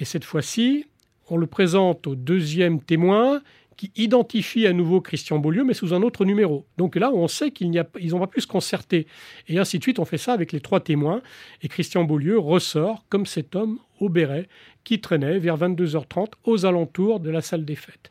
Et 0.00 0.04
cette 0.04 0.24
fois-ci, 0.24 0.86
on 1.28 1.36
le 1.36 1.46
présente 1.46 2.06
au 2.06 2.16
deuxième 2.16 2.80
témoin 2.80 3.40
qui 3.76 3.92
identifie 3.96 4.66
à 4.66 4.74
nouveau 4.74 5.00
Christian 5.00 5.38
Beaulieu, 5.38 5.64
mais 5.64 5.72
sous 5.72 5.94
un 5.94 6.02
autre 6.02 6.26
numéro. 6.26 6.66
Donc 6.76 6.96
là, 6.96 7.10
on 7.14 7.28
sait 7.28 7.50
qu'ils 7.50 7.70
n'ont 7.70 8.18
pas 8.18 8.26
pu 8.26 8.42
se 8.42 8.46
concerter. 8.46 9.06
Et 9.48 9.58
ainsi 9.58 9.78
de 9.78 9.82
suite, 9.82 9.98
on 9.98 10.04
fait 10.04 10.18
ça 10.18 10.34
avec 10.34 10.52
les 10.52 10.60
trois 10.60 10.80
témoins. 10.80 11.22
Et 11.62 11.68
Christian 11.68 12.04
Beaulieu 12.04 12.38
ressort 12.38 13.06
comme 13.08 13.24
cet 13.24 13.56
homme 13.56 13.78
au 14.00 14.08
béret 14.08 14.48
qui 14.84 15.00
traînait 15.00 15.38
vers 15.38 15.56
22h30 15.56 16.32
aux 16.44 16.66
alentours 16.66 17.20
de 17.20 17.30
la 17.30 17.40
salle 17.40 17.64
des 17.64 17.76
fêtes. 17.76 18.10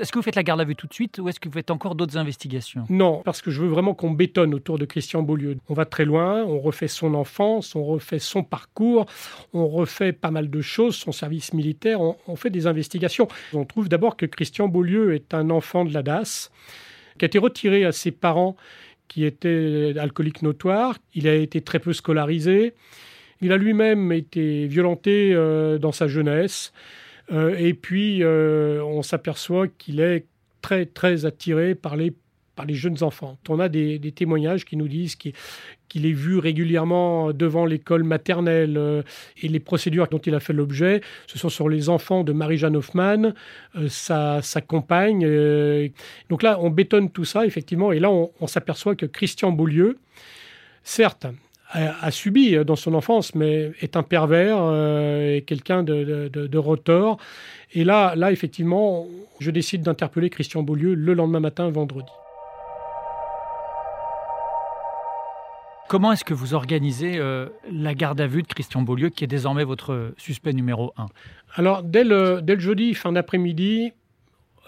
Est-ce 0.00 0.10
que 0.10 0.18
vous 0.18 0.22
faites 0.22 0.34
la 0.34 0.42
garde 0.42 0.60
à 0.60 0.64
vue 0.64 0.74
tout 0.74 0.88
de 0.88 0.92
suite 0.94 1.18
ou 1.18 1.28
est-ce 1.28 1.38
que 1.38 1.48
vous 1.48 1.54
faites 1.54 1.70
encore 1.70 1.94
d'autres 1.94 2.16
investigations? 2.16 2.84
Non, 2.88 3.22
parce 3.24 3.40
que 3.40 3.52
je 3.52 3.62
veux 3.62 3.68
vraiment 3.68 3.94
qu'on 3.94 4.10
bétonne 4.10 4.52
autour 4.52 4.76
de 4.76 4.84
Christian 4.86 5.22
Beaulieu. 5.22 5.56
On 5.68 5.74
va 5.74 5.84
très 5.84 6.04
loin, 6.04 6.42
on 6.42 6.58
refait 6.58 6.88
son 6.88 7.14
enfance, 7.14 7.76
on 7.76 7.84
refait 7.84 8.18
son 8.18 8.42
parcours, 8.42 9.06
on 9.52 9.68
refait 9.68 10.12
pas 10.12 10.32
mal 10.32 10.50
de 10.50 10.60
choses, 10.60 10.96
son 10.96 11.12
service 11.12 11.52
militaire, 11.52 12.00
on, 12.00 12.34
fait 12.34 12.50
des 12.50 12.66
investigations. 12.66 13.28
On 13.52 13.64
trouve 13.64 13.88
d'abord 13.88 14.16
que 14.16 14.26
Christian 14.26 14.66
Beaulieu 14.66 15.14
est 15.14 15.32
un 15.32 15.48
enfant 15.50 15.84
de 15.84 15.94
la 15.94 16.02
DAS, 16.02 16.50
qui 17.16 17.24
a 17.24 17.26
été 17.26 17.38
retiré 17.38 17.84
à 17.84 17.92
ses 17.92 18.10
parents 18.10 18.56
qui 19.08 19.24
étaient 19.24 19.94
alcooliques 19.98 20.42
notoires. 20.42 20.98
Il 21.14 21.28
a 21.28 21.34
été 21.34 21.60
très 21.60 21.78
peu 21.78 21.92
scolarisé. 21.92 22.74
Il 23.40 23.52
a 23.52 23.56
lui-même 23.56 24.12
été 24.12 24.66
violenté 24.66 25.32
euh, 25.34 25.78
dans 25.78 25.92
sa 25.92 26.08
jeunesse. 26.08 26.72
Euh, 27.32 27.56
et 27.58 27.74
puis, 27.74 28.22
euh, 28.22 28.82
on 28.82 29.02
s'aperçoit 29.02 29.68
qu'il 29.68 30.00
est 30.00 30.26
très, 30.62 30.86
très 30.86 31.26
attiré 31.26 31.74
par 31.74 31.96
les, 31.96 32.12
par 32.56 32.66
les 32.66 32.74
jeunes 32.74 33.02
enfants. 33.02 33.38
On 33.48 33.60
a 33.60 33.68
des, 33.68 34.00
témoignages 34.12 34.64
qui 34.64 34.76
nous 34.76 34.88
disent 34.88 35.16
qu'il 35.16 36.06
est 36.06 36.12
vu 36.12 36.38
régulièrement 36.38 37.32
devant 37.32 37.66
l'école 37.66 38.04
maternelle 38.04 38.76
euh, 38.76 39.02
et 39.42 39.48
les 39.48 39.60
procédures 39.60 40.08
dont 40.08 40.18
il 40.18 40.34
a 40.34 40.40
fait 40.40 40.52
l'objet, 40.52 41.00
ce 41.26 41.38
sont 41.38 41.48
sur 41.48 41.68
les 41.68 41.88
enfants 41.88 42.24
de 42.24 42.32
Marie-Jeanne 42.32 42.76
Hoffman, 42.76 43.32
sa, 43.88 44.40
compagne. 44.66 45.26
donc 46.28 46.42
là, 46.42 46.58
on 46.60 46.70
bétonne 46.70 47.10
tout 47.10 47.24
ça, 47.24 47.46
effectivement, 47.46 47.92
et 47.92 47.98
là, 47.98 48.10
on, 48.10 48.46
s'aperçoit 48.46 48.94
que 48.94 49.06
Christian 49.06 49.50
Beaulieu, 49.50 49.98
certes, 50.82 51.26
a, 51.74 52.10
subi 52.10 52.56
dans 52.64 52.76
son 52.76 52.94
enfance, 52.94 53.34
mais 53.34 53.72
est 53.80 53.96
un 53.96 54.02
pervers 54.02 54.58
euh, 54.60 55.36
et 55.36 55.42
quelqu'un 55.42 55.82
de, 55.82 56.28
de, 56.32 56.58
rotor. 56.58 57.18
Et 57.72 57.84
là, 57.84 58.14
là, 58.14 58.30
effectivement, 58.30 59.06
je 59.40 59.50
décide 59.50 59.82
d'interpeller 59.82 60.30
Christian 60.30 60.62
Beaulieu 60.62 60.94
le 60.94 61.14
lendemain 61.14 61.40
matin, 61.40 61.68
vendredi. 61.70 62.10
Comment 65.94 66.10
est-ce 66.10 66.24
que 66.24 66.34
vous 66.34 66.54
organisez 66.54 67.18
euh, 67.18 67.46
la 67.70 67.94
garde 67.94 68.20
à 68.20 68.26
vue 68.26 68.42
de 68.42 68.48
Christian 68.48 68.82
Beaulieu, 68.82 69.10
qui 69.10 69.22
est 69.22 69.28
désormais 69.28 69.62
votre 69.62 70.12
suspect 70.16 70.52
numéro 70.52 70.92
1 70.96 71.06
Alors, 71.54 71.84
dès 71.84 72.02
le, 72.02 72.40
dès 72.42 72.56
le 72.56 72.60
jeudi, 72.60 72.94
fin 72.94 73.12
d'après-midi, 73.12 73.92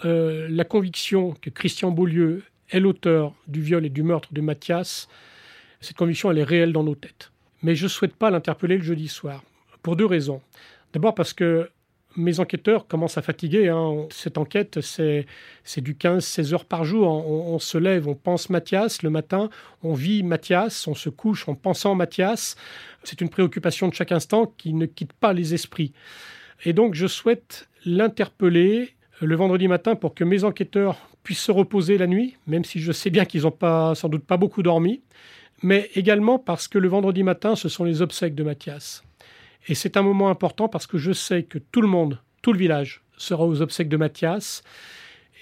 euh, 0.05 0.47
la 0.49 0.63
conviction 0.63 1.33
que 1.41 1.49
Christian 1.49 1.91
Beaulieu 1.91 2.43
est 2.69 2.79
l'auteur 2.79 3.33
du 3.45 3.59
viol 3.59 3.85
et 3.85 3.89
du 3.89 4.03
meurtre 4.03 4.29
de 4.31 4.39
Mathias 4.39 5.09
cette 5.81 5.97
conviction, 5.97 6.31
elle 6.31 6.37
est 6.37 6.45
réelle 6.45 6.71
dans 6.71 6.83
nos 6.83 6.95
têtes. 6.95 7.33
Mais 7.61 7.75
je 7.75 7.83
ne 7.83 7.89
souhaite 7.89 8.15
pas 8.15 8.29
l'interpeller 8.29 8.77
le 8.77 8.83
jeudi 8.83 9.09
soir, 9.09 9.43
pour 9.83 9.97
deux 9.97 10.05
raisons. 10.05 10.41
D'abord 10.93 11.13
parce 11.13 11.33
que 11.33 11.69
mes 12.17 12.39
enquêteurs 12.39 12.87
commencent 12.87 13.17
à 13.17 13.21
fatiguer. 13.21 13.69
Hein. 13.69 14.07
Cette 14.09 14.37
enquête, 14.37 14.79
c'est 14.81 15.25
du 15.77 15.93
15-16 15.93 16.53
heures 16.53 16.65
par 16.65 16.83
jour. 16.83 17.07
On, 17.07 17.59
se 17.59 17.77
lève, 17.77 18.07
on 18.07 18.15
pense 18.15 18.49
Mathias 18.49 19.03
le 19.03 19.09
matin, 19.09 19.49
on 19.83 19.93
vit 19.93 20.23
Mathias, 20.23 20.87
on 20.87 20.95
se 20.95 21.09
couche 21.09 21.47
en 21.47 21.55
pensant 21.55 21.95
Mathias. 21.95 22.55
C'est 23.03 23.21
une 23.21 23.29
préoccupation 23.29 23.87
de 23.87 23.93
chaque 23.93 24.11
instant 24.11 24.51
qui 24.57 24.73
ne 24.73 24.85
quitte 24.85 25.13
pas 25.13 25.33
les 25.33 25.53
esprits. 25.53 25.93
Et 26.65 26.73
donc, 26.73 26.95
je 26.95 27.07
souhaite 27.07 27.69
l'interpeller 27.85 28.95
le 29.21 29.35
vendredi 29.35 29.67
matin 29.67 29.95
pour 29.95 30.13
que 30.13 30.23
mes 30.23 30.43
enquêteurs 30.43 30.97
puissent 31.23 31.43
se 31.43 31.51
reposer 31.51 31.97
la 31.97 32.07
nuit, 32.07 32.35
même 32.47 32.65
si 32.65 32.79
je 32.79 32.91
sais 32.91 33.09
bien 33.09 33.25
qu'ils 33.25 33.43
n'ont 33.43 33.51
pas, 33.51 33.95
sans 33.95 34.09
doute 34.09 34.25
pas 34.25 34.37
beaucoup 34.37 34.63
dormi 34.63 35.01
mais 35.63 35.89
également 35.95 36.39
parce 36.39 36.67
que 36.67 36.77
le 36.77 36.87
vendredi 36.87 37.23
matin, 37.23 37.55
ce 37.55 37.69
sont 37.69 37.83
les 37.83 38.01
obsèques 38.01 38.35
de 38.35 38.43
Mathias. 38.43 39.03
Et 39.67 39.75
c'est 39.75 39.97
un 39.97 40.01
moment 40.01 40.29
important 40.29 40.69
parce 40.69 40.87
que 40.87 40.97
je 40.97 41.11
sais 41.11 41.43
que 41.43 41.57
tout 41.57 41.81
le 41.81 41.87
monde, 41.87 42.19
tout 42.41 42.53
le 42.53 42.59
village, 42.59 43.01
sera 43.17 43.45
aux 43.45 43.61
obsèques 43.61 43.89
de 43.89 43.97
Mathias. 43.97 44.63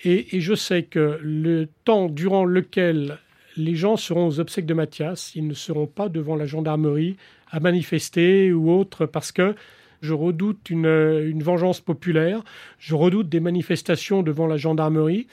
Et, 0.03 0.39
je 0.39 0.53
sais 0.53 0.83
que 0.83 1.19
le 1.21 1.67
temps 1.83 2.09
durant 2.09 2.45
lequel 2.45 3.17
les 3.57 3.75
gens 3.75 3.97
seront 3.97 4.27
aux 4.27 4.39
obsèques 4.39 4.65
de 4.65 4.73
Mathias, 4.73 5.33
ils 5.35 5.47
ne 5.47 5.53
seront 5.53 5.87
pas 5.87 6.09
devant 6.09 6.35
la 6.35 6.45
gendarmerie 6.45 7.15
à 7.49 7.59
manifester 7.59 8.51
ou 8.51 8.71
autre 8.71 9.05
parce 9.05 9.31
que 9.31 9.55
je 10.01 10.13
redoute 10.13 10.69
une, 10.69 10.85
une, 10.85 11.41
vengeance 11.41 11.79
populaire, 11.79 12.43
je 12.77 12.93
redoute 12.93 13.29
des 13.29 13.39
manifestations 13.39 14.21
devant 14.21 14.45
la 14.45 14.57
gendarmerie, 14.57 15.25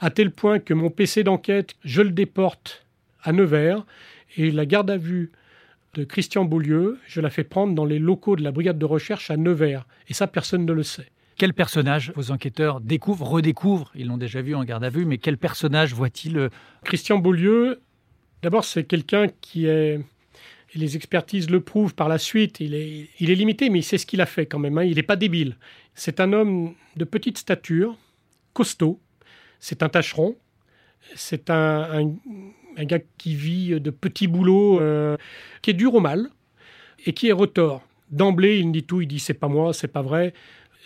à 0.00 0.10
tel 0.10 0.30
point 0.30 0.58
que 0.58 0.74
mon 0.74 0.90
PC 0.90 1.22
d'enquête, 1.22 1.76
je 1.84 2.02
le 2.02 2.10
déporte 2.10 2.86
à 3.22 3.32
Nevers 3.32 3.84
et 4.36 4.50
la 4.50 4.66
garde 4.66 4.90
à 4.90 4.96
vue 4.96 5.30
de 5.96 6.04
Christian 6.04 6.44
Beaulieu, 6.44 6.98
je 7.06 7.20
la 7.20 7.30
fais 7.30 7.42
prendre 7.42 7.74
dans 7.74 7.86
les 7.86 7.98
locaux 7.98 8.36
de 8.36 8.42
la 8.42 8.52
brigade 8.52 8.78
de 8.78 8.84
recherche 8.84 9.30
à 9.30 9.36
Nevers. 9.36 9.86
Et 10.08 10.14
ça, 10.14 10.26
personne 10.26 10.66
ne 10.66 10.72
le 10.72 10.82
sait. 10.82 11.10
Quel 11.38 11.54
personnage 11.54 12.12
vos 12.14 12.30
enquêteurs 12.30 12.80
découvrent, 12.80 13.26
redécouvrent? 13.26 13.90
Ils 13.94 14.06
l'ont 14.06 14.18
déjà 14.18 14.42
vu 14.42 14.54
en 14.54 14.64
garde 14.64 14.84
à 14.84 14.90
vue, 14.90 15.06
mais 15.06 15.18
quel 15.18 15.38
personnage 15.38 15.94
voit-il 15.94 16.50
Christian 16.84 17.18
Beaulieu, 17.18 17.80
d'abord, 18.42 18.64
c'est 18.64 18.84
quelqu'un 18.84 19.28
qui 19.40 19.66
est 19.66 20.00
et 20.74 20.78
les 20.78 20.96
expertises 20.96 21.48
le 21.48 21.60
prouvent 21.60 21.94
par 21.94 22.08
la 22.08 22.18
suite, 22.18 22.60
il 22.60 22.74
est, 22.74 23.08
il 23.20 23.30
est 23.30 23.34
limité, 23.34 23.70
mais 23.70 23.78
il 23.78 23.82
sait 23.82 23.98
ce 23.98 24.06
qu'il 24.06 24.20
a 24.20 24.26
fait 24.26 24.46
quand 24.46 24.58
même. 24.58 24.76
Hein. 24.78 24.84
Il 24.84 24.96
n'est 24.96 25.02
pas 25.02 25.16
débile. 25.16 25.56
C'est 25.94 26.20
un 26.20 26.32
homme 26.32 26.74
de 26.96 27.04
petite 27.04 27.38
stature, 27.38 27.96
costaud. 28.52 29.00
C'est 29.60 29.82
un 29.82 29.88
tâcheron. 29.88 30.36
C'est 31.14 31.50
un, 31.50 32.02
un, 32.02 32.14
gars 32.84 33.00
qui 33.18 33.34
vit 33.34 33.80
de 33.80 33.90
petits 33.90 34.26
boulots, 34.26 34.80
euh, 34.80 35.16
qui 35.62 35.70
est 35.70 35.74
dur 35.74 35.94
au 35.94 36.00
mal 36.00 36.28
et 37.04 37.12
qui 37.12 37.28
est 37.28 37.32
retors. 37.32 37.82
D'emblée, 38.10 38.58
il 38.58 38.70
dit 38.70 38.84
tout. 38.84 39.00
Il 39.00 39.08
dit 39.08 39.18
c'est 39.18 39.34
pas 39.34 39.48
moi, 39.48 39.72
c'est 39.72 39.88
pas 39.88 40.02
vrai. 40.02 40.32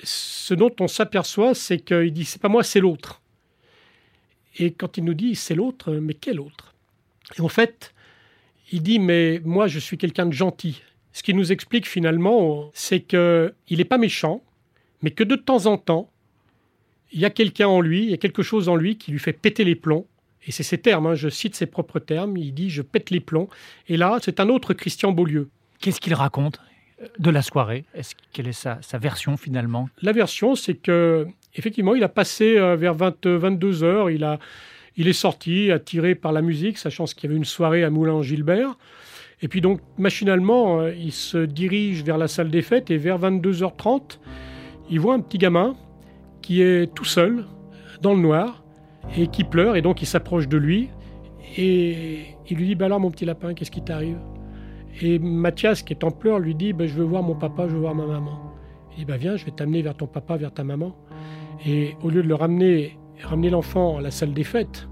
Ce 0.02 0.54
dont 0.54 0.74
on 0.80 0.88
s'aperçoit, 0.88 1.54
c'est 1.54 1.78
qu'il 1.78 2.12
dit 2.12 2.24
c'est 2.24 2.40
pas 2.40 2.48
moi, 2.48 2.62
c'est 2.62 2.80
l'autre. 2.80 3.20
Et 4.58 4.72
quand 4.72 4.96
il 4.96 5.04
nous 5.04 5.14
dit 5.14 5.34
c'est 5.34 5.54
l'autre, 5.54 5.92
mais 5.92 6.14
quel 6.14 6.40
autre? 6.40 6.74
Et 7.36 7.40
en 7.40 7.48
fait, 7.48 7.94
il 8.72 8.82
dit 8.82 8.98
mais 8.98 9.40
moi 9.44 9.66
je 9.66 9.78
suis 9.78 9.98
quelqu'un 9.98 10.26
de 10.26 10.32
gentil. 10.32 10.82
Ce 11.12 11.22
qui 11.22 11.34
nous 11.34 11.52
explique 11.52 11.88
finalement, 11.88 12.70
c'est 12.72 13.00
qu'il 13.00 13.52
n'est 13.70 13.84
pas 13.84 13.98
méchant, 13.98 14.42
mais 15.02 15.10
que 15.10 15.24
de 15.24 15.36
temps 15.36 15.66
en 15.66 15.76
temps, 15.76 16.10
il 17.12 17.20
y 17.20 17.24
a 17.24 17.30
quelqu'un 17.30 17.68
en 17.68 17.80
lui, 17.80 18.04
il 18.04 18.10
y 18.10 18.14
a 18.14 18.18
quelque 18.18 18.42
chose 18.42 18.68
en 18.68 18.76
lui 18.76 18.96
qui 18.96 19.10
lui 19.10 19.18
fait 19.18 19.32
péter 19.32 19.64
les 19.64 19.74
plombs. 19.74 20.06
Et 20.46 20.52
c'est 20.52 20.62
ses 20.62 20.78
termes, 20.78 21.06
hein, 21.06 21.14
je 21.14 21.28
cite 21.28 21.54
ses 21.54 21.66
propres 21.66 21.98
termes, 21.98 22.36
il 22.36 22.52
dit 22.52 22.70
je 22.70 22.82
pète 22.82 23.10
les 23.10 23.20
plombs. 23.20 23.48
Et 23.88 23.96
là, 23.96 24.18
c'est 24.22 24.40
un 24.40 24.48
autre 24.48 24.74
Christian 24.74 25.12
Beaulieu. 25.12 25.48
Qu'est-ce 25.80 26.00
qu'il 26.00 26.14
raconte 26.14 26.60
de 27.18 27.30
la 27.30 27.42
soirée? 27.42 27.84
Est-ce 27.94 28.14
Quelle 28.32 28.48
est 28.48 28.52
sa, 28.52 28.78
version 28.98 29.36
finalement? 29.36 29.88
La 30.02 30.12
version, 30.12 30.54
c'est 30.54 30.74
que 30.74 31.26
effectivement, 31.54 31.94
il 31.94 32.04
a 32.04 32.08
passé 32.08 32.56
euh, 32.58 32.76
vers 32.76 32.94
22 32.94 33.82
heures, 33.82 34.10
il 34.10 34.24
a, 34.24 34.38
il 34.96 35.08
est 35.08 35.14
sorti, 35.14 35.70
attiré 35.70 36.14
par 36.14 36.32
la 36.32 36.42
musique, 36.42 36.78
sachant 36.78 37.04
qu'il 37.04 37.24
y 37.24 37.26
avait 37.26 37.36
une 37.36 37.44
soirée 37.44 37.84
à 37.84 37.90
Moulin-Gilbert. 37.90 38.76
Et 39.42 39.48
puis 39.48 39.60
donc, 39.60 39.80
machinalement, 39.98 40.80
euh, 40.80 40.94
il 40.94 41.12
se 41.12 41.38
dirige 41.38 42.02
vers 42.02 42.18
la 42.18 42.28
salle 42.28 42.50
des 42.50 42.62
fêtes 42.62 42.90
et 42.90 42.98
vers 42.98 43.18
22h30, 43.18 44.18
il 44.90 45.00
voit 45.00 45.14
un 45.14 45.20
petit 45.20 45.38
gamin 45.38 45.76
qui 46.42 46.62
est 46.62 46.92
tout 46.94 47.04
seul, 47.04 47.46
dans 48.02 48.14
le 48.14 48.20
noir, 48.20 48.64
et 49.16 49.26
qui 49.28 49.44
pleure. 49.44 49.76
Et 49.76 49.82
donc, 49.82 50.02
il 50.02 50.06
s'approche 50.06 50.48
de 50.48 50.56
lui 50.56 50.90
et 51.56 52.36
il 52.48 52.56
lui 52.56 52.66
dit 52.66 52.74
Bah 52.74 52.86
alors, 52.86 53.00
mon 53.00 53.10
petit 53.10 53.24
lapin, 53.24 53.54
qu'est-ce 53.54 53.70
qui 53.70 53.82
t'arrive? 53.82 54.18
Et 55.00 55.18
Mathias, 55.18 55.82
qui 55.82 55.92
est 55.92 56.04
en 56.04 56.10
pleurs, 56.10 56.38
lui 56.38 56.54
dit 56.54 56.72
bah, 56.72 56.86
Je 56.86 56.94
veux 56.94 57.04
voir 57.04 57.22
mon 57.22 57.34
papa, 57.34 57.68
je 57.68 57.74
veux 57.74 57.80
voir 57.80 57.94
ma 57.94 58.06
maman. 58.06 58.54
Il 58.92 58.98
dit 58.98 59.04
Bah 59.04 59.16
viens, 59.16 59.36
je 59.36 59.44
vais 59.44 59.52
t'amener 59.52 59.82
vers 59.82 59.96
ton 59.96 60.06
papa, 60.06 60.36
vers 60.36 60.52
ta 60.52 60.64
maman. 60.64 60.94
Et 61.66 61.94
au 62.02 62.10
lieu 62.10 62.22
de 62.22 62.28
le 62.28 62.34
ramener 62.34 62.96
ramener 63.22 63.50
l'enfant 63.50 63.98
à 63.98 64.00
la 64.00 64.10
salle 64.10 64.32
des 64.32 64.44
fêtes, 64.44 64.88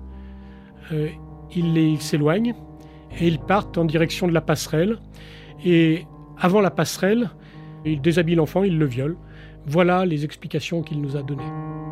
euh, 0.93 1.09
il 1.55 2.01
s'éloigne 2.01 2.55
et 3.19 3.27
ils 3.27 3.39
partent 3.39 3.79
en 3.79 3.85
direction 3.85 4.27
de 4.27 4.33
la 4.33 4.41
passerelle. 4.41 4.99
Et 5.65 6.05
avant 6.39 6.61
la 6.61 6.71
passerelle, 6.71 7.31
il 7.85 8.01
déshabille 8.01 8.35
l'enfant, 8.35 8.63
il 8.63 8.79
le 8.79 8.87
viole. 8.87 9.17
Voilà 9.67 10.05
les 10.05 10.25
explications 10.25 10.83
qu'il 10.83 11.01
nous 11.01 11.17
a 11.17 11.23
données. 11.23 11.88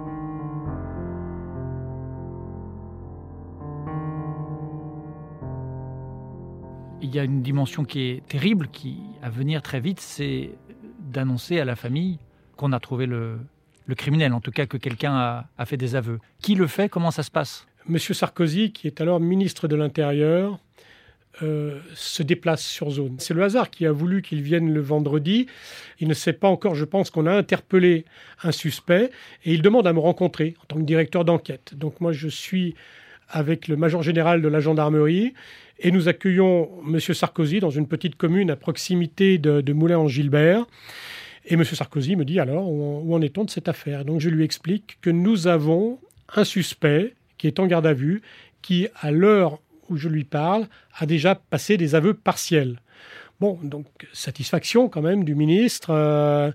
Il 7.02 7.14
y 7.14 7.18
a 7.18 7.24
une 7.24 7.42
dimension 7.42 7.85
qui 7.85 8.02
est 8.09 8.26
terrible, 8.26 8.68
qui 8.68 8.98
à 9.22 9.28
venir 9.28 9.61
très 9.62 9.80
vite, 9.80 10.00
c'est 10.00 10.50
d'annoncer 10.98 11.61
à 11.61 11.64
la 11.64 11.76
famille 11.76 12.18
qu'on 12.56 12.72
a 12.72 12.80
trouvé 12.80 13.06
le, 13.06 13.38
criminel, 13.96 14.32
en 14.32 14.40
tout 14.40 14.50
cas 14.50 14.66
que 14.66 14.76
quelqu'un 14.76 15.14
a, 15.14 15.66
fait 15.66 15.76
des 15.76 15.94
aveux. 15.94 16.18
Qui 16.40 16.54
le 16.54 16.66
fait? 16.66 16.88
Comment 16.88 17.11
ça 17.11 17.22
se 17.22 17.30
passe? 17.30 17.66
Monsieur 17.87 18.14
Sarkozy, 18.14 18.72
qui 18.72 18.87
est 18.87 19.00
alors 19.00 19.20
ministre 19.20 19.68
de 19.68 19.76
l'Intérieur, 19.76 20.59
euh, 21.42 21.80
se 21.94 22.22
déplace 22.22 22.64
sur 22.64 22.90
zone. 22.90 23.16
C'est 23.18 23.35
le 23.35 23.42
hasard 23.42 23.70
qui 23.70 23.85
a 23.85 23.92
voulu 23.92 24.22
qu'il 24.22 24.40
vienne 24.40 24.72
le 24.72 24.80
vendredi. 24.80 25.46
Il 26.00 26.09
ne 26.09 26.14
sait 26.14 26.32
pas 26.32 26.48
encore, 26.48 26.74
je 26.74 26.87
pense 26.87 27.11
qu'on 27.11 27.26
a 27.26 27.32
interpellé 27.32 28.06
un 28.42 28.52
suspect 28.52 29.11
et 29.44 29.52
il 29.52 29.61
demande 29.61 29.87
à 29.87 29.92
me 29.92 30.00
rencontrer 30.00 30.54
en 30.62 30.64
tant 30.64 30.76
que 30.76 30.85
directeur 30.85 31.26
d'enquête. 31.26 31.74
Donc 31.74 32.00
moi, 32.00 32.12
je 32.12 32.28
suis 32.28 32.74
avec 33.28 33.68
le 33.68 33.76
major 33.76 34.02
général 34.02 34.42
de 34.42 34.48
la 34.48 34.60
gendarmerie 34.60 35.34
et 35.78 35.90
nous 35.90 36.08
accueillons 36.08 36.70
Monsieur 36.84 37.14
Sarkozy 37.14 37.60
dans 37.60 37.70
une 37.70 37.86
petite 37.86 38.16
commune 38.16 38.50
à 38.50 38.56
proximité 38.56 39.38
de, 39.38 39.60
de 39.60 39.72
Moulins-en-Gilbert. 39.72 40.64
Et 41.46 41.54
M. 41.54 41.64
Sarkozy 41.64 42.16
me 42.16 42.24
dit 42.24 42.40
alors, 42.40 42.68
où 42.70 43.14
en 43.14 43.20
est-on 43.20 43.44
de 43.44 43.50
cette 43.50 43.68
affaire? 43.68 44.04
Donc 44.04 44.20
je 44.20 44.28
lui 44.28 44.44
explique 44.44 44.98
que 45.00 45.10
nous 45.10 45.46
avons 45.46 45.98
un 46.34 46.44
suspect 46.44 47.14
qui 47.38 47.46
est 47.46 47.60
en 47.60 47.66
garde 47.66 47.86
à 47.86 47.92
vue, 47.92 48.22
qui, 48.62 48.88
à 49.00 49.10
l'heure 49.10 49.60
où 49.88 49.96
je 49.96 50.08
lui 50.08 50.24
parle, 50.24 50.66
a 50.98 51.06
déjà 51.06 51.34
passé 51.34 51.76
des 51.76 51.94
aveux 51.94 52.14
partiels. 52.14 52.80
Bon, 53.38 53.59
donc 53.62 53.87
satisfaction 54.14 54.88
quand 54.88 55.03
même 55.03 55.22
du 55.22 55.35
ministre 55.35 55.90
euh, 55.90 56.53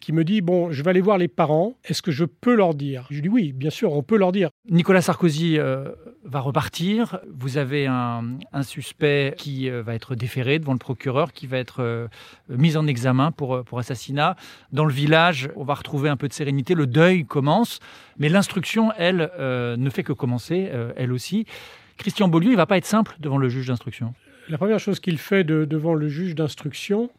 qui 0.00 0.12
me 0.12 0.24
dit 0.24 0.40
bon, 0.40 0.72
je 0.72 0.82
vais 0.82 0.90
aller 0.90 1.00
voir 1.00 1.16
les 1.16 1.28
parents. 1.28 1.74
Est-ce 1.84 2.02
que 2.02 2.10
je 2.10 2.24
peux 2.24 2.56
leur 2.56 2.74
dire? 2.74 3.06
Je 3.10 3.14
lui 3.16 3.22
dis 3.22 3.28
oui, 3.28 3.52
bien 3.52 3.70
sûr, 3.70 3.92
on 3.92 4.02
peut 4.02 4.16
leur 4.16 4.32
dire. 4.32 4.50
Nicolas 4.68 5.00
Sarkozy 5.00 5.60
euh, 5.60 5.92
va 6.24 6.40
repartir. 6.40 7.20
Vous 7.32 7.56
avez 7.56 7.86
un, 7.86 8.24
suspect 8.62 9.34
qui 9.38 9.70
euh, 9.70 9.82
va 9.82 9.94
être 9.94 10.16
déféré 10.16 10.58
devant 10.58 10.72
le 10.72 10.78
procureur, 10.78 11.32
qui 11.32 11.46
va 11.46 11.58
être 11.58 12.08
mis 12.48 12.76
en 12.76 12.88
examen 12.88 13.30
pour, 13.30 13.62
pour 13.62 13.78
assassinat. 13.78 14.34
Dans 14.72 14.86
le 14.86 14.92
village, 14.92 15.50
on 15.54 15.62
va 15.62 15.74
retrouver 15.74 16.08
un 16.08 16.16
peu 16.16 16.26
de 16.26 16.32
sérénité. 16.32 16.74
Le 16.74 16.88
deuil 16.88 17.24
commence, 17.24 17.78
mais 18.18 18.28
l'instruction, 18.28 18.90
elle, 18.98 19.30
ne 19.38 19.90
fait 19.90 20.02
que 20.02 20.12
commencer, 20.12 20.70
elle 20.96 21.12
aussi. 21.12 21.46
Christian 21.96 22.26
Beaulieu, 22.26 22.50
il 22.50 22.56
va 22.56 22.66
pas 22.66 22.76
être 22.76 22.86
simple 22.86 23.16
devant 23.20 23.38
le 23.38 23.48
juge 23.48 23.68
d'instruction 23.68 24.14
la 24.48 24.58
première 24.58 24.78
chose 24.78 25.00
qu'il 25.00 25.18
fait 25.18 25.44
devant 25.44 25.94
le 25.94 26.08
juge 26.08 26.34
d'instruction, 26.34 27.10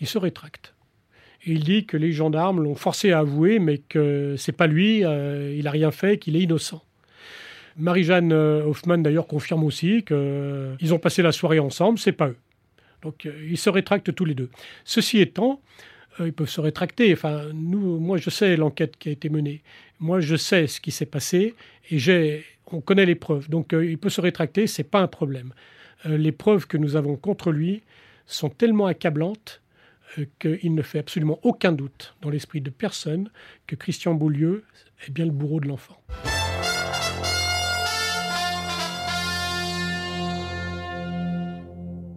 il 0.00 0.06
se 0.06 0.18
rétracte. 0.18 0.74
il 1.46 1.62
dit 1.62 1.84
que 1.84 1.96
les 1.96 2.12
gendarmes 2.12 2.62
l'ont 2.62 2.74
forcé 2.74 3.12
à 3.12 3.18
avouer, 3.20 3.58
mais 3.58 3.78
que 3.78 4.34
c'est 4.38 4.52
pas 4.52 4.66
lui, 4.66 5.04
euh, 5.04 5.54
il 5.54 5.64
n'a 5.64 5.70
rien 5.70 5.90
fait, 5.90 6.18
qu'il 6.18 6.36
est 6.36 6.40
innocent. 6.40 6.82
Marie-Jeanne 7.76 8.32
euh, 8.32 8.64
Hoffman 8.64 8.98
d'ailleurs 8.98 9.26
confirme 9.26 9.64
aussi 9.64 10.04
qu'ils 10.04 10.16
euh, 10.16 10.92
ont 10.92 10.98
passé 10.98 11.22
la 11.22 11.32
soirée 11.32 11.58
ensemble, 11.58 11.98
c'est 11.98 12.12
pas 12.12 12.28
eux. 12.28 12.36
Donc 13.02 13.28
ils 13.46 13.58
se 13.58 13.68
rétractent 13.68 14.14
tous 14.14 14.24
les 14.24 14.34
deux. 14.34 14.48
Ceci 14.84 15.20
étant, 15.20 15.60
ils 16.20 16.32
peuvent 16.32 16.48
se 16.48 16.62
rétracter. 16.62 17.12
Enfin, 17.12 17.42
nous, 17.52 17.98
moi, 17.98 18.16
je 18.16 18.30
sais 18.30 18.56
l'enquête 18.56 18.96
qui 18.96 19.10
a 19.10 19.12
été 19.12 19.28
menée. 19.28 19.62
Moi, 20.00 20.20
je 20.20 20.36
sais 20.36 20.66
ce 20.66 20.80
qui 20.80 20.90
s'est 20.90 21.04
passé 21.04 21.54
et 21.90 21.98
j'ai, 21.98 22.44
on 22.72 22.80
connaît 22.80 23.04
les 23.04 23.16
preuves. 23.16 23.50
Donc, 23.50 23.74
il 23.78 23.98
peut 23.98 24.08
se 24.08 24.22
rétracter, 24.22 24.66
c'est 24.66 24.84
pas 24.84 25.00
un 25.00 25.06
problème. 25.06 25.52
Euh, 26.06 26.16
les 26.16 26.32
preuves 26.32 26.66
que 26.66 26.76
nous 26.76 26.96
avons 26.96 27.16
contre 27.16 27.52
lui 27.52 27.82
sont 28.26 28.50
tellement 28.50 28.86
accablantes 28.86 29.60
euh, 30.18 30.26
qu'il 30.38 30.74
ne 30.74 30.82
fait 30.82 30.98
absolument 30.98 31.38
aucun 31.42 31.72
doute 31.72 32.14
dans 32.22 32.30
l'esprit 32.30 32.60
de 32.60 32.70
personne 32.70 33.30
que 33.66 33.76
Christian 33.76 34.14
Beaulieu 34.14 34.64
est 35.06 35.10
bien 35.10 35.24
le 35.24 35.32
bourreau 35.32 35.60
de 35.60 35.68
l'enfant. 35.68 36.00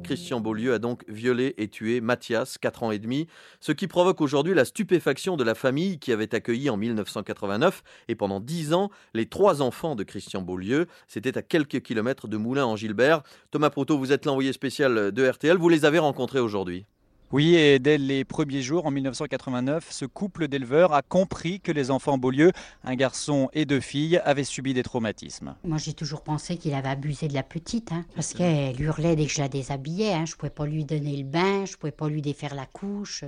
Christian 0.07 0.39
Beaulieu 0.39 0.73
a 0.73 0.79
donc 0.79 1.03
violé 1.09 1.53
et 1.57 1.67
tué 1.67 1.99
Mathias, 1.99 2.57
4 2.57 2.83
ans 2.83 2.91
et 2.91 2.97
demi, 2.97 3.27
ce 3.59 3.73
qui 3.73 3.87
provoque 3.87 4.21
aujourd'hui 4.21 4.53
la 4.53 4.63
stupéfaction 4.63 5.35
de 5.35 5.43
la 5.43 5.53
famille 5.53 5.99
qui 5.99 6.13
avait 6.13 6.33
accueilli 6.33 6.69
en 6.69 6.77
1989 6.77 7.83
et 8.07 8.15
pendant 8.15 8.39
10 8.39 8.73
ans 8.73 8.89
les 9.13 9.25
trois 9.25 9.61
enfants 9.61 9.97
de 9.97 10.03
Christian 10.03 10.41
Beaulieu. 10.41 10.87
C'était 11.09 11.37
à 11.37 11.41
quelques 11.41 11.81
kilomètres 11.81 12.29
de 12.29 12.37
Moulins 12.37 12.65
en 12.65 12.77
Gilbert. 12.77 13.21
Thomas 13.51 13.69
Proto, 13.69 13.97
vous 13.97 14.13
êtes 14.13 14.25
l'envoyé 14.25 14.53
spécial 14.53 15.11
de 15.11 15.27
RTL, 15.27 15.57
vous 15.57 15.67
les 15.67 15.83
avez 15.83 15.99
rencontrés 15.99 16.39
aujourd'hui? 16.39 16.85
Oui, 17.33 17.55
et 17.55 17.77
dès 17.77 17.97
les 17.97 18.23
premiers 18.23 18.61
jours, 18.61 18.85
en 18.85 18.91
1989, 18.91 19.87
ce 19.91 20.05
couple 20.05 20.47
d'éleveurs 20.47 20.93
a 20.93 21.01
compris 21.01 21.59
que 21.59 21.73
les 21.73 21.91
enfants 21.91 22.17
Beaulieu, 22.17 22.53
un 22.85 22.95
garçon 22.95 23.49
et 23.51 23.65
deux 23.65 23.81
filles, 23.81 24.21
avaient 24.23 24.45
subi 24.45 24.73
des 24.73 24.81
traumatismes. 24.81 25.53
Moi, 25.65 25.77
j'ai 25.77 25.91
toujours 25.91 26.21
pensé 26.21 26.55
qu'il 26.55 26.73
avait 26.73 26.87
abusé 26.87 27.27
de 27.27 27.33
la 27.33 27.43
petite, 27.43 27.91
hein, 27.91 28.05
parce 28.15 28.33
qu'elle 28.33 28.79
hurlait 28.81 29.17
dès 29.17 29.25
que 29.25 29.33
je 29.33 29.41
la 29.41 29.49
déshabillais. 29.49 30.13
Hein. 30.13 30.23
Je 30.25 30.33
ne 30.33 30.37
pouvais 30.37 30.49
pas 30.51 30.65
lui 30.65 30.85
donner 30.85 31.17
le 31.17 31.25
bain, 31.25 31.65
je 31.65 31.73
ne 31.73 31.77
pouvais 31.77 31.91
pas 31.91 32.07
lui 32.07 32.21
défaire 32.21 32.55
la 32.55 32.65
couche. 32.65 33.25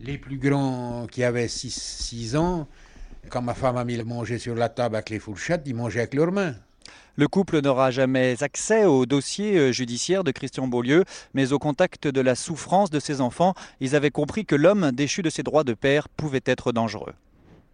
Les 0.00 0.16
plus 0.16 0.38
grands 0.38 1.06
qui 1.06 1.22
avaient 1.22 1.48
6 1.48 2.36
ans, 2.36 2.66
quand 3.28 3.42
ma 3.42 3.52
femme 3.52 3.76
a 3.76 3.84
mis 3.84 3.98
le 3.98 4.04
manger 4.04 4.38
sur 4.38 4.54
la 4.54 4.70
table 4.70 4.96
avec 4.96 5.10
les 5.10 5.18
fourchettes, 5.18 5.64
ils 5.66 5.74
mangeaient 5.74 6.00
avec 6.00 6.14
leurs 6.14 6.32
mains. 6.32 6.54
Le 7.16 7.28
couple 7.28 7.60
n'aura 7.60 7.90
jamais 7.90 8.42
accès 8.42 8.84
au 8.84 9.04
dossier 9.04 9.58
euh, 9.58 9.72
judiciaire 9.72 10.24
de 10.24 10.30
Christian 10.30 10.66
Beaulieu, 10.66 11.04
mais 11.34 11.52
au 11.52 11.58
contact 11.58 12.08
de 12.08 12.20
la 12.20 12.34
souffrance 12.34 12.90
de 12.90 13.00
ses 13.00 13.20
enfants, 13.20 13.54
ils 13.80 13.94
avaient 13.94 14.10
compris 14.10 14.46
que 14.46 14.54
l'homme 14.54 14.92
déchu 14.92 15.20
de 15.22 15.28
ses 15.28 15.42
droits 15.42 15.64
de 15.64 15.74
père 15.74 16.08
pouvait 16.08 16.42
être 16.46 16.72
dangereux. 16.72 17.12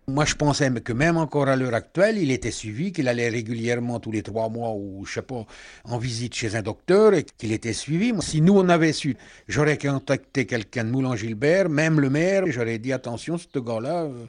Moi, 0.09 0.24
je 0.24 0.35
pensais 0.35 0.70
que 0.81 0.94
même 0.94 1.18
encore 1.18 1.48
à 1.48 1.57
l'heure 1.57 1.74
actuelle, 1.74 2.16
il 2.16 2.31
était 2.31 2.50
suivi, 2.50 2.92
qu'il 2.92 3.09
allait 3.09 3.28
régulièrement 3.28 4.00
tous 4.00 4.11
les 4.11 4.22
trois 4.22 4.48
mois 4.48 4.72
ou, 4.74 5.04
je 5.04 5.12
sais 5.12 5.22
pas, 5.22 5.44
en 5.85 5.98
visite 5.98 6.35
chez 6.35 6.57
un 6.57 6.62
docteur 6.62 7.12
et 7.12 7.24
qu'il 7.24 7.52
était 7.52 7.74
suivi. 7.74 8.14
Si 8.20 8.40
nous, 8.40 8.57
on 8.57 8.70
avait 8.70 8.94
su, 8.94 9.18
j'aurais 9.48 9.76
contacté 9.76 10.46
quelqu'un 10.46 10.85
de 10.85 10.90
Moulin-Gilbert, 10.90 11.68
même 11.68 12.00
le 12.00 12.09
maire, 12.09 12.44
j'aurais 12.46 12.78
dit 12.78 12.94
attention, 12.94 13.37
ce 13.37 13.59
gars-là, 13.59 14.04
euh, 14.04 14.24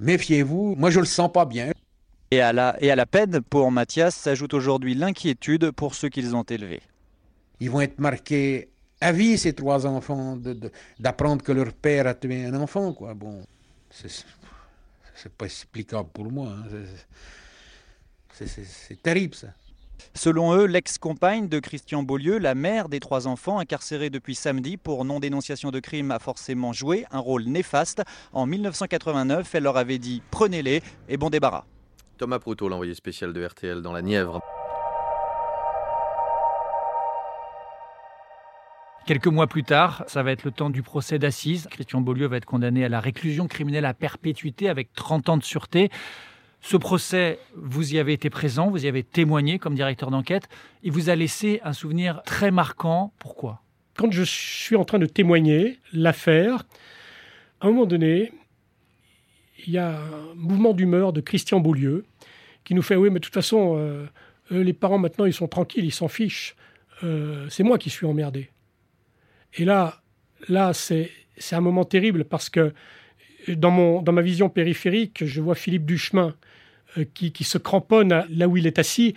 méfiez-vous, 0.00 0.74
moi 0.76 0.90
je 0.90 0.98
le 0.98 1.06
sens 1.06 1.30
pas 1.32 1.44
bien. 1.44 1.70
Et 2.34 2.40
à 2.40 2.52
la, 2.52 2.76
et 2.80 2.90
à 2.90 2.96
la 2.96 3.06
peine 3.06 3.40
pour 3.42 3.70
Mathias 3.70 4.16
s'ajoute 4.16 4.54
aujourd'hui 4.54 4.96
l'inquiétude 4.96 5.70
pour 5.70 5.94
ceux 5.94 6.08
qu'ils 6.08 6.34
ont 6.34 6.42
élevés. 6.42 6.82
Ils 7.60 7.70
vont 7.70 7.80
être 7.80 8.00
marqués 8.00 8.70
à 9.00 9.12
vie, 9.12 9.38
ces 9.38 9.52
trois 9.52 9.86
enfants, 9.86 10.36
d'apprendre 10.98 11.44
que 11.44 11.52
leur 11.52 11.72
père 11.72 12.08
a 12.08 12.14
tué 12.14 12.44
un 12.44 12.60
enfant. 12.60 12.92
Quoi. 12.92 13.14
Bon, 13.14 13.40
c'est 13.88 15.32
pas 15.38 15.44
explicable 15.44 16.08
pour 16.12 16.32
moi. 16.32 16.48
Hein. 16.48 16.82
C'est 18.32 19.00
terrible 19.00 19.36
ça. 19.36 19.54
Selon 20.14 20.56
eux, 20.56 20.64
l'ex-compagne 20.66 21.48
de 21.48 21.60
Christian 21.60 22.02
Beaulieu, 22.02 22.38
la 22.38 22.56
mère 22.56 22.88
des 22.88 22.98
trois 22.98 23.28
enfants 23.28 23.60
incarcérés 23.60 24.10
depuis 24.10 24.34
samedi 24.34 24.76
pour 24.76 25.04
non-dénonciation 25.04 25.70
de 25.70 25.78
crime, 25.78 26.10
a 26.10 26.18
forcément 26.18 26.72
joué 26.72 27.06
un 27.12 27.20
rôle 27.20 27.44
néfaste. 27.44 28.02
En 28.32 28.46
1989, 28.46 29.54
elle 29.54 29.62
leur 29.62 29.76
avait 29.76 29.98
dit 29.98 30.20
prenez-les 30.32 30.82
et 31.08 31.16
bon 31.16 31.30
débarras. 31.30 31.64
Thomas 32.18 32.38
Proutot, 32.38 32.68
l'envoyé 32.68 32.94
spécial 32.94 33.32
de 33.32 33.44
RTL 33.44 33.82
dans 33.82 33.92
la 33.92 34.02
Nièvre. 34.02 34.40
Quelques 39.06 39.26
mois 39.26 39.46
plus 39.46 39.64
tard, 39.64 40.04
ça 40.06 40.22
va 40.22 40.32
être 40.32 40.44
le 40.44 40.50
temps 40.50 40.70
du 40.70 40.82
procès 40.82 41.18
d'assises. 41.18 41.68
Christian 41.70 42.00
Beaulieu 42.00 42.26
va 42.26 42.38
être 42.38 42.46
condamné 42.46 42.84
à 42.84 42.88
la 42.88 43.00
réclusion 43.00 43.46
criminelle 43.48 43.84
à 43.84 43.92
perpétuité 43.92 44.68
avec 44.68 44.94
30 44.94 45.28
ans 45.28 45.36
de 45.36 45.44
sûreté. 45.44 45.90
Ce 46.62 46.78
procès, 46.78 47.38
vous 47.54 47.94
y 47.94 47.98
avez 47.98 48.14
été 48.14 48.30
présent, 48.30 48.70
vous 48.70 48.86
y 48.86 48.88
avez 48.88 49.02
témoigné 49.02 49.58
comme 49.58 49.74
directeur 49.74 50.10
d'enquête. 50.10 50.48
Il 50.82 50.92
vous 50.92 51.10
a 51.10 51.16
laissé 51.16 51.60
un 51.64 51.74
souvenir 51.74 52.22
très 52.24 52.50
marquant. 52.50 53.12
Pourquoi? 53.18 53.60
Quand 53.96 54.10
je 54.10 54.22
suis 54.22 54.76
en 54.76 54.84
train 54.84 54.98
de 54.98 55.06
témoigner 55.06 55.78
l'affaire, 55.92 56.64
à 57.60 57.66
un 57.66 57.70
moment 57.70 57.84
donné, 57.84 58.32
il 59.66 59.72
y 59.72 59.78
a 59.78 59.98
un 59.98 60.34
mouvement 60.34 60.72
d'humeur 60.72 61.12
de 61.12 61.20
Christian 61.20 61.60
Beaulieu 61.60 62.04
qui 62.64 62.74
nous 62.74 62.82
fait 62.82 62.96
Oui, 62.96 63.10
mais 63.10 63.18
de 63.18 63.24
toute 63.24 63.34
façon, 63.34 63.76
euh, 63.78 64.06
les 64.50 64.72
parents 64.72 64.98
maintenant, 64.98 65.24
ils 65.24 65.32
sont 65.32 65.48
tranquilles, 65.48 65.84
ils 65.84 65.92
s'en 65.92 66.08
fichent. 66.08 66.56
Euh, 67.02 67.46
c'est 67.48 67.62
moi 67.62 67.78
qui 67.78 67.90
suis 67.90 68.06
emmerdé. 68.06 68.50
Et 69.54 69.64
là, 69.64 70.02
là 70.48 70.72
c'est 70.72 71.10
un 71.52 71.60
moment 71.60 71.84
terrible 71.84 72.24
parce 72.24 72.48
que 72.48 72.72
dans, 73.48 73.70
mon, 73.70 74.02
dans 74.02 74.12
ma 74.12 74.22
vision 74.22 74.48
périphérique, 74.48 75.24
je 75.24 75.40
vois 75.40 75.54
Philippe 75.54 75.84
Duchemin 75.84 76.34
euh, 76.96 77.04
qui, 77.14 77.32
qui, 77.32 77.44
se 77.44 77.58
cramponne 77.58 78.24
là 78.28 78.48
où 78.48 78.56
il 78.56 78.66
est 78.66 78.78
assis. 78.78 79.14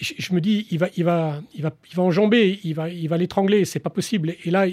Je, 0.00 0.34
me 0.34 0.40
dis, 0.40 0.66
il 0.70 0.78
va, 0.78 0.88
il 0.96 1.04
va, 1.04 1.40
il 1.54 1.62
va, 1.62 1.74
il 1.90 1.96
va 1.96 2.02
enjamber, 2.02 2.60
il 2.64 2.74
va, 2.74 2.90
il 2.90 3.08
va 3.08 3.16
l'étrangler, 3.16 3.64
c'est 3.64 3.80
pas 3.80 3.90
possible. 3.90 4.34
Et 4.44 4.50
là, 4.50 4.66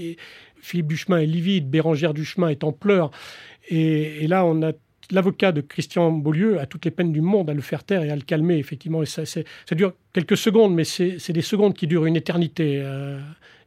Philippe 0.61 0.87
Duchemin 0.87 1.19
est 1.19 1.25
livide, 1.25 1.69
Bérangère 1.69 2.13
Duchemin 2.13 2.49
est 2.49 2.63
en 2.65 2.73
pleurs. 2.73 3.09
Et, 3.69 4.23
et 4.23 4.27
là, 4.27 4.45
on 4.45 4.61
a 4.61 4.73
l'avocat 5.11 5.51
de 5.51 5.61
Christian 5.61 6.11
Beaulieu 6.11 6.59
a 6.59 6.65
toutes 6.65 6.85
les 6.85 6.91
peines 6.91 7.11
du 7.11 7.21
monde 7.21 7.49
à 7.49 7.53
le 7.53 7.61
faire 7.61 7.83
taire 7.83 8.03
et 8.03 8.09
à 8.09 8.15
le 8.15 8.21
calmer, 8.21 8.57
effectivement. 8.57 9.03
Et 9.03 9.05
ça, 9.05 9.25
ça 9.25 9.41
dure 9.75 9.93
quelques 10.13 10.37
secondes, 10.37 10.73
mais 10.73 10.83
c'est 10.83 11.31
des 11.31 11.41
secondes 11.41 11.73
qui 11.73 11.87
durent 11.87 12.05
une 12.05 12.15
éternité. 12.15 12.81
Euh, 12.83 13.19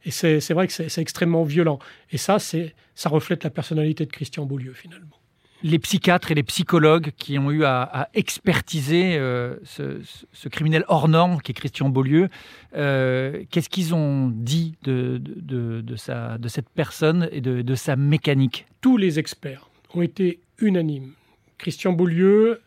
et 0.05 0.11
c'est 0.11 0.53
vrai 0.53 0.67
que 0.67 0.73
c'est 0.73 1.01
extrêmement 1.01 1.43
violent. 1.43 1.79
Et 2.11 2.17
ça, 2.17 2.37
ça 2.39 3.09
reflète 3.09 3.43
la 3.43 3.49
personnalité 3.49 4.05
de 4.05 4.11
Christian 4.11 4.45
Beaulieu, 4.45 4.73
finalement. 4.73 5.17
Les 5.63 5.79
psychiatres 5.79 6.31
et 6.31 6.35
les 6.35 6.43
psychologues 6.43 7.11
qui 7.17 7.39
ont 7.39 7.49
eu 7.49 7.65
à, 7.65 8.09
expertiser 8.13 9.17
euh, 9.17 9.55
ce, 9.63 10.47
criminel 10.49 10.85
hors 10.87 11.07
norme 11.07 11.41
qui 11.41 11.51
est 11.51 11.55
Christian 11.55 11.89
Beaulieu, 11.89 12.29
euh, 12.75 13.43
qu'est-ce 13.49 13.67
qu'ils 13.67 13.95
ont 13.95 14.27
dit 14.27 14.75
de, 14.83 15.19
de, 15.19 15.81
de, 15.81 15.95
sa, 15.95 16.37
de 16.37 16.47
cette 16.47 16.69
personne 16.69 17.27
et 17.31 17.41
de, 17.41 17.63
de 17.63 17.75
sa 17.75 17.95
mécanique? 17.95 18.67
Tous 18.81 18.97
les 18.97 19.17
experts 19.17 19.67
ont 19.95 20.03
été 20.03 20.39
unanimes 20.59 21.13
Christian 21.57 21.93
Beaulieu 21.93 22.61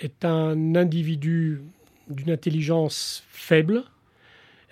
est 0.00 0.24
un 0.24 0.74
individu 0.74 1.62
d'une 2.08 2.30
intelligence 2.30 3.24
faible, 3.28 3.84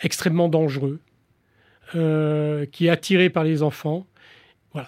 extrêmement 0.02 0.48
dangereux, 0.48 1.00
euh, 1.94 2.66
qui 2.66 2.86
est 2.86 2.90
attiré 2.90 3.30
par 3.30 3.44
les 3.44 3.62
enfants. 3.62 4.06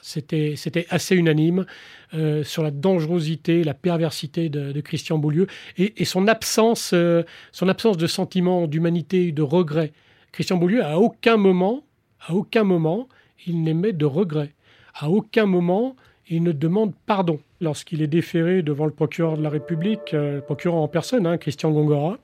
C'était, 0.03 0.55
assez 0.91 1.17
unanime 1.17 1.67
euh, 2.15 2.45
sur 2.45 2.63
la 2.63 2.71
dangerosité, 2.71 3.65
la 3.65 3.75
perversité 3.75 4.49
de, 4.49 4.81
Christian 4.83 5.19
Beaulieu 5.19 5.49
et, 5.79 6.05
son, 6.05 6.29
absence, 6.29 6.93
euh, 6.95 7.25
son 7.51 7.69
absence 7.69 7.97
de 7.97 8.07
sentiment 8.07 8.69
d'humanité 8.69 9.33
de 9.33 9.43
regret. 9.43 9.93
Christian 10.31 10.59
Beaulieu, 10.59 10.85
à 10.85 10.99
aucun 10.99 11.37
moment, 11.37 11.83
à 12.21 12.35
aucun 12.35 12.63
moment, 12.63 13.09
il 13.47 13.63
n'émet 13.65 13.93
de 13.93 14.05
regret. 14.05 14.53
À 14.95 15.11
aucun 15.11 15.47
moment, 15.47 15.97
il 16.29 16.45
ne 16.45 16.53
demande 16.53 16.93
pardon 17.07 17.41
lorsqu'il 17.61 18.03
est 18.03 18.07
déféré 18.07 18.63
devant 18.63 18.87
le 18.87 18.93
procureur 18.93 19.37
de 19.37 19.43
la 19.43 19.51
République, 19.51 20.15
euh, 20.15 20.37
le 20.37 20.41
procureur 20.41 20.79
en 20.79 20.89
personne, 20.89 21.27
hein, 21.27 21.39
Christian 21.39 21.71
Gongora. 21.71 22.19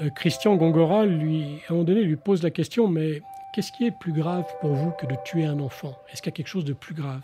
Euh, 0.00 0.10
Christian 0.10 0.56
Gongora, 0.56 1.06
lui, 1.06 1.60
à 1.68 1.72
un 1.72 1.74
moment 1.74 1.84
donné, 1.84 2.02
lui 2.02 2.16
pose 2.16 2.42
la 2.42 2.50
question, 2.50 2.88
mais 2.88 3.20
qu'est-ce 3.52 3.72
qui 3.72 3.86
est 3.86 3.98
plus 3.98 4.12
grave 4.12 4.44
pour 4.60 4.72
vous 4.72 4.90
que 4.92 5.06
de 5.06 5.14
tuer 5.24 5.44
un 5.44 5.60
enfant? 5.60 5.98
Est-ce 6.12 6.22
qu'il 6.22 6.30
y 6.30 6.34
a 6.34 6.36
quelque 6.36 6.48
chose 6.48 6.64
de 6.64 6.72
plus 6.72 6.94
grave? 6.94 7.22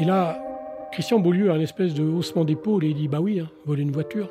Et 0.00 0.04
là, 0.04 0.38
Christian 0.92 1.20
Beaulieu 1.20 1.50
a 1.50 1.56
une 1.56 1.62
espèce 1.62 1.94
de 1.94 2.02
haussement 2.02 2.44
d'épaule 2.44 2.84
et 2.84 2.88
il 2.88 2.94
dit, 2.94 3.08
bah 3.08 3.20
oui, 3.20 3.40
hein, 3.40 3.48
voler 3.66 3.82
une 3.82 3.92
voiture. 3.92 4.30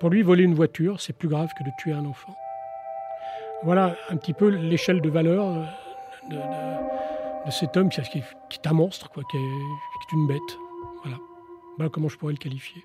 Pour 0.00 0.10
lui, 0.10 0.22
voler 0.22 0.44
une 0.44 0.54
voiture, 0.54 1.00
c'est 1.00 1.12
plus 1.12 1.28
grave 1.28 1.50
que 1.58 1.64
de 1.64 1.70
tuer 1.78 1.92
un 1.92 2.04
enfant. 2.04 2.34
Voilà 3.62 3.96
un 4.10 4.16
petit 4.16 4.32
peu 4.32 4.48
l'échelle 4.48 5.00
de 5.00 5.08
valeur 5.08 5.46
euh, 6.32 6.76
de 7.46 7.50
cet 7.50 7.76
homme 7.76 7.88
qui, 7.88 8.00
est 8.00 8.66
un 8.66 8.72
monstre, 8.72 9.10
quoi, 9.10 9.22
une 10.12 10.26
bête. 10.26 10.58
Voilà. 11.02 11.18
Voilà 11.76 11.90
comment 11.90 12.08
je 12.08 12.16
pourrais 12.16 12.32
le 12.32 12.38
qualifier. 12.38 12.84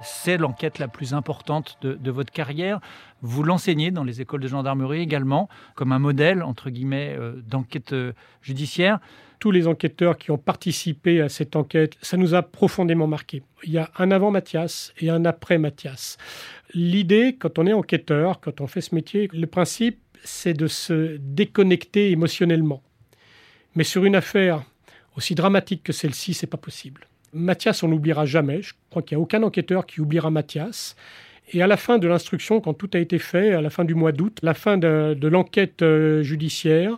C'est 0.00 0.36
l'enquête 0.36 0.78
la 0.78 0.86
plus 0.86 1.12
importante 1.12 1.76
de, 1.82 2.10
votre 2.10 2.30
carrière. 2.30 2.80
Vous 3.20 3.42
l'enseignez 3.42 3.90
dans 3.90 4.04
les 4.04 4.20
écoles 4.20 4.40
de 4.40 4.46
gendarmerie 4.46 5.00
également, 5.00 5.48
comme 5.74 5.90
un 5.90 5.98
modèle, 5.98 6.44
entre 6.44 6.70
guillemets, 6.70 7.16
euh, 7.18 7.42
d'enquête 7.48 7.92
euh, 7.92 8.12
judiciaire. 8.40 9.00
Tous 9.40 9.50
les 9.50 9.66
enquêteurs 9.66 10.16
qui 10.16 10.30
ont 10.30 10.38
participé 10.38 11.20
à 11.20 11.28
cette 11.28 11.56
enquête, 11.56 11.96
ça 12.00 12.16
nous 12.16 12.34
a 12.34 12.42
profondément 12.42 13.08
marqué. 13.08 13.42
Il 13.64 13.72
y 13.72 13.78
a 13.78 13.90
un 13.98 14.12
avant 14.12 14.30
Mathias 14.30 14.92
et 14.98 15.10
un 15.10 15.24
après 15.24 15.58
Mathias. 15.58 16.16
L'idée, 16.74 17.36
quand 17.36 17.58
on 17.58 17.66
est 17.66 17.72
enquêteur, 17.72 18.40
quand 18.40 18.60
on 18.60 18.68
fait 18.68 18.80
ce 18.80 18.94
métier, 18.94 19.28
le 19.32 19.46
principe, 19.48 19.98
c'est 20.22 20.54
de 20.54 20.68
se 20.68 21.16
déconnecter 21.18 22.12
émotionnellement. 22.12 22.82
Mais 23.74 23.84
sur 23.84 24.04
une 24.04 24.16
affaire 24.16 24.64
aussi 25.16 25.34
dramatique 25.34 25.82
que 25.82 25.92
celle-ci, 25.92 26.34
c'est 26.34 26.46
pas 26.46 26.56
possible. 26.56 27.06
Mathias, 27.32 27.82
on 27.82 27.88
n'oubliera 27.88 28.24
jamais. 28.24 28.62
Je 28.62 28.74
crois 28.90 29.02
qu'il 29.02 29.16
n'y 29.16 29.20
a 29.20 29.22
aucun 29.22 29.42
enquêteur 29.42 29.86
qui 29.86 30.00
oubliera 30.00 30.30
Mathias. 30.30 30.96
Et 31.52 31.62
à 31.62 31.66
la 31.66 31.76
fin 31.76 31.98
de 31.98 32.06
l'instruction, 32.06 32.60
quand 32.60 32.74
tout 32.74 32.90
a 32.94 32.98
été 32.98 33.18
fait, 33.18 33.52
à 33.52 33.60
la 33.60 33.70
fin 33.70 33.84
du 33.84 33.94
mois 33.94 34.12
d'août, 34.12 34.38
la 34.42 34.54
fin 34.54 34.76
de, 34.78 35.28
l'enquête 35.28 35.82
euh, 35.82 36.22
judiciaire, 36.22 36.96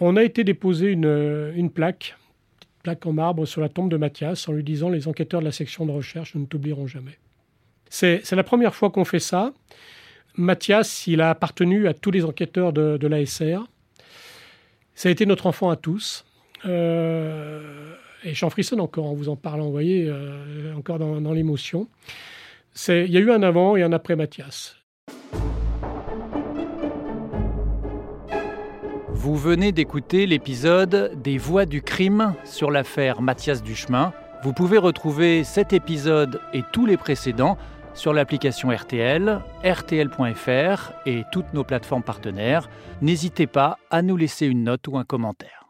on 0.00 0.16
a 0.16 0.22
été 0.22 0.42
déposé 0.42 0.90
une, 0.90 1.52
une 1.54 1.70
plaque, 1.70 2.16
une 2.62 2.82
plaque 2.82 3.06
en 3.06 3.12
marbre 3.12 3.46
sur 3.46 3.60
la 3.60 3.68
tombe 3.68 3.90
de 3.90 3.96
Mathias, 3.96 4.48
en 4.48 4.52
lui 4.52 4.64
disant 4.64 4.88
les 4.88 5.06
enquêteurs 5.06 5.40
de 5.40 5.44
la 5.44 5.52
section 5.52 5.86
de 5.86 5.92
recherche 5.92 6.34
ne 6.34 6.44
t'oublieront 6.46 6.86
jamais. 6.86 7.18
C'est 7.88 8.32
la 8.32 8.42
première 8.42 8.74
fois 8.74 8.90
qu'on 8.90 9.04
fait 9.04 9.20
ça. 9.20 9.52
Mathias, 10.34 11.06
il 11.06 11.20
a 11.20 11.28
appartenu 11.28 11.86
à 11.88 11.94
tous 11.94 12.10
les 12.10 12.24
enquêteurs 12.24 12.72
de, 12.72 12.96
de 12.96 13.06
l'ASR. 13.06 13.66
Ça 14.94 15.08
a 15.08 15.12
été 15.12 15.26
notre 15.26 15.46
enfant 15.46 15.70
à 15.70 15.76
tous. 15.76 16.24
Euh, 16.64 17.94
et 18.24 18.34
j'en 18.34 18.50
frissonne 18.50 18.80
encore 18.80 19.06
en 19.06 19.14
vous 19.14 19.28
en 19.28 19.36
parlant, 19.36 19.66
vous 19.66 19.72
voyez, 19.72 20.06
euh, 20.08 20.74
encore 20.76 20.98
dans, 20.98 21.20
dans 21.20 21.32
l'émotion. 21.32 21.88
Il 22.88 23.10
y 23.10 23.16
a 23.16 23.20
eu 23.20 23.30
un 23.30 23.42
avant 23.42 23.76
et 23.76 23.82
un 23.82 23.92
après 23.92 24.16
Mathias. 24.16 24.76
Vous 29.08 29.36
venez 29.36 29.70
d'écouter 29.70 30.26
l'épisode 30.26 31.12
des 31.22 31.38
Voix 31.38 31.64
du 31.64 31.82
crime 31.82 32.34
sur 32.44 32.70
l'affaire 32.70 33.22
Mathias 33.22 33.62
Duchemin. 33.62 34.12
Vous 34.42 34.52
pouvez 34.52 34.78
retrouver 34.78 35.44
cet 35.44 35.72
épisode 35.72 36.40
et 36.52 36.62
tous 36.72 36.86
les 36.86 36.96
précédents 36.96 37.56
sur 37.94 38.12
l'application 38.12 38.70
RTL, 38.70 39.40
rtl.fr 39.64 40.92
et 41.06 41.24
toutes 41.32 41.52
nos 41.54 41.64
plateformes 41.64 42.02
partenaires. 42.02 42.68
N'hésitez 43.00 43.46
pas 43.46 43.78
à 43.90 44.02
nous 44.02 44.16
laisser 44.16 44.46
une 44.46 44.64
note 44.64 44.86
ou 44.88 44.98
un 44.98 45.04
commentaire. 45.04 45.68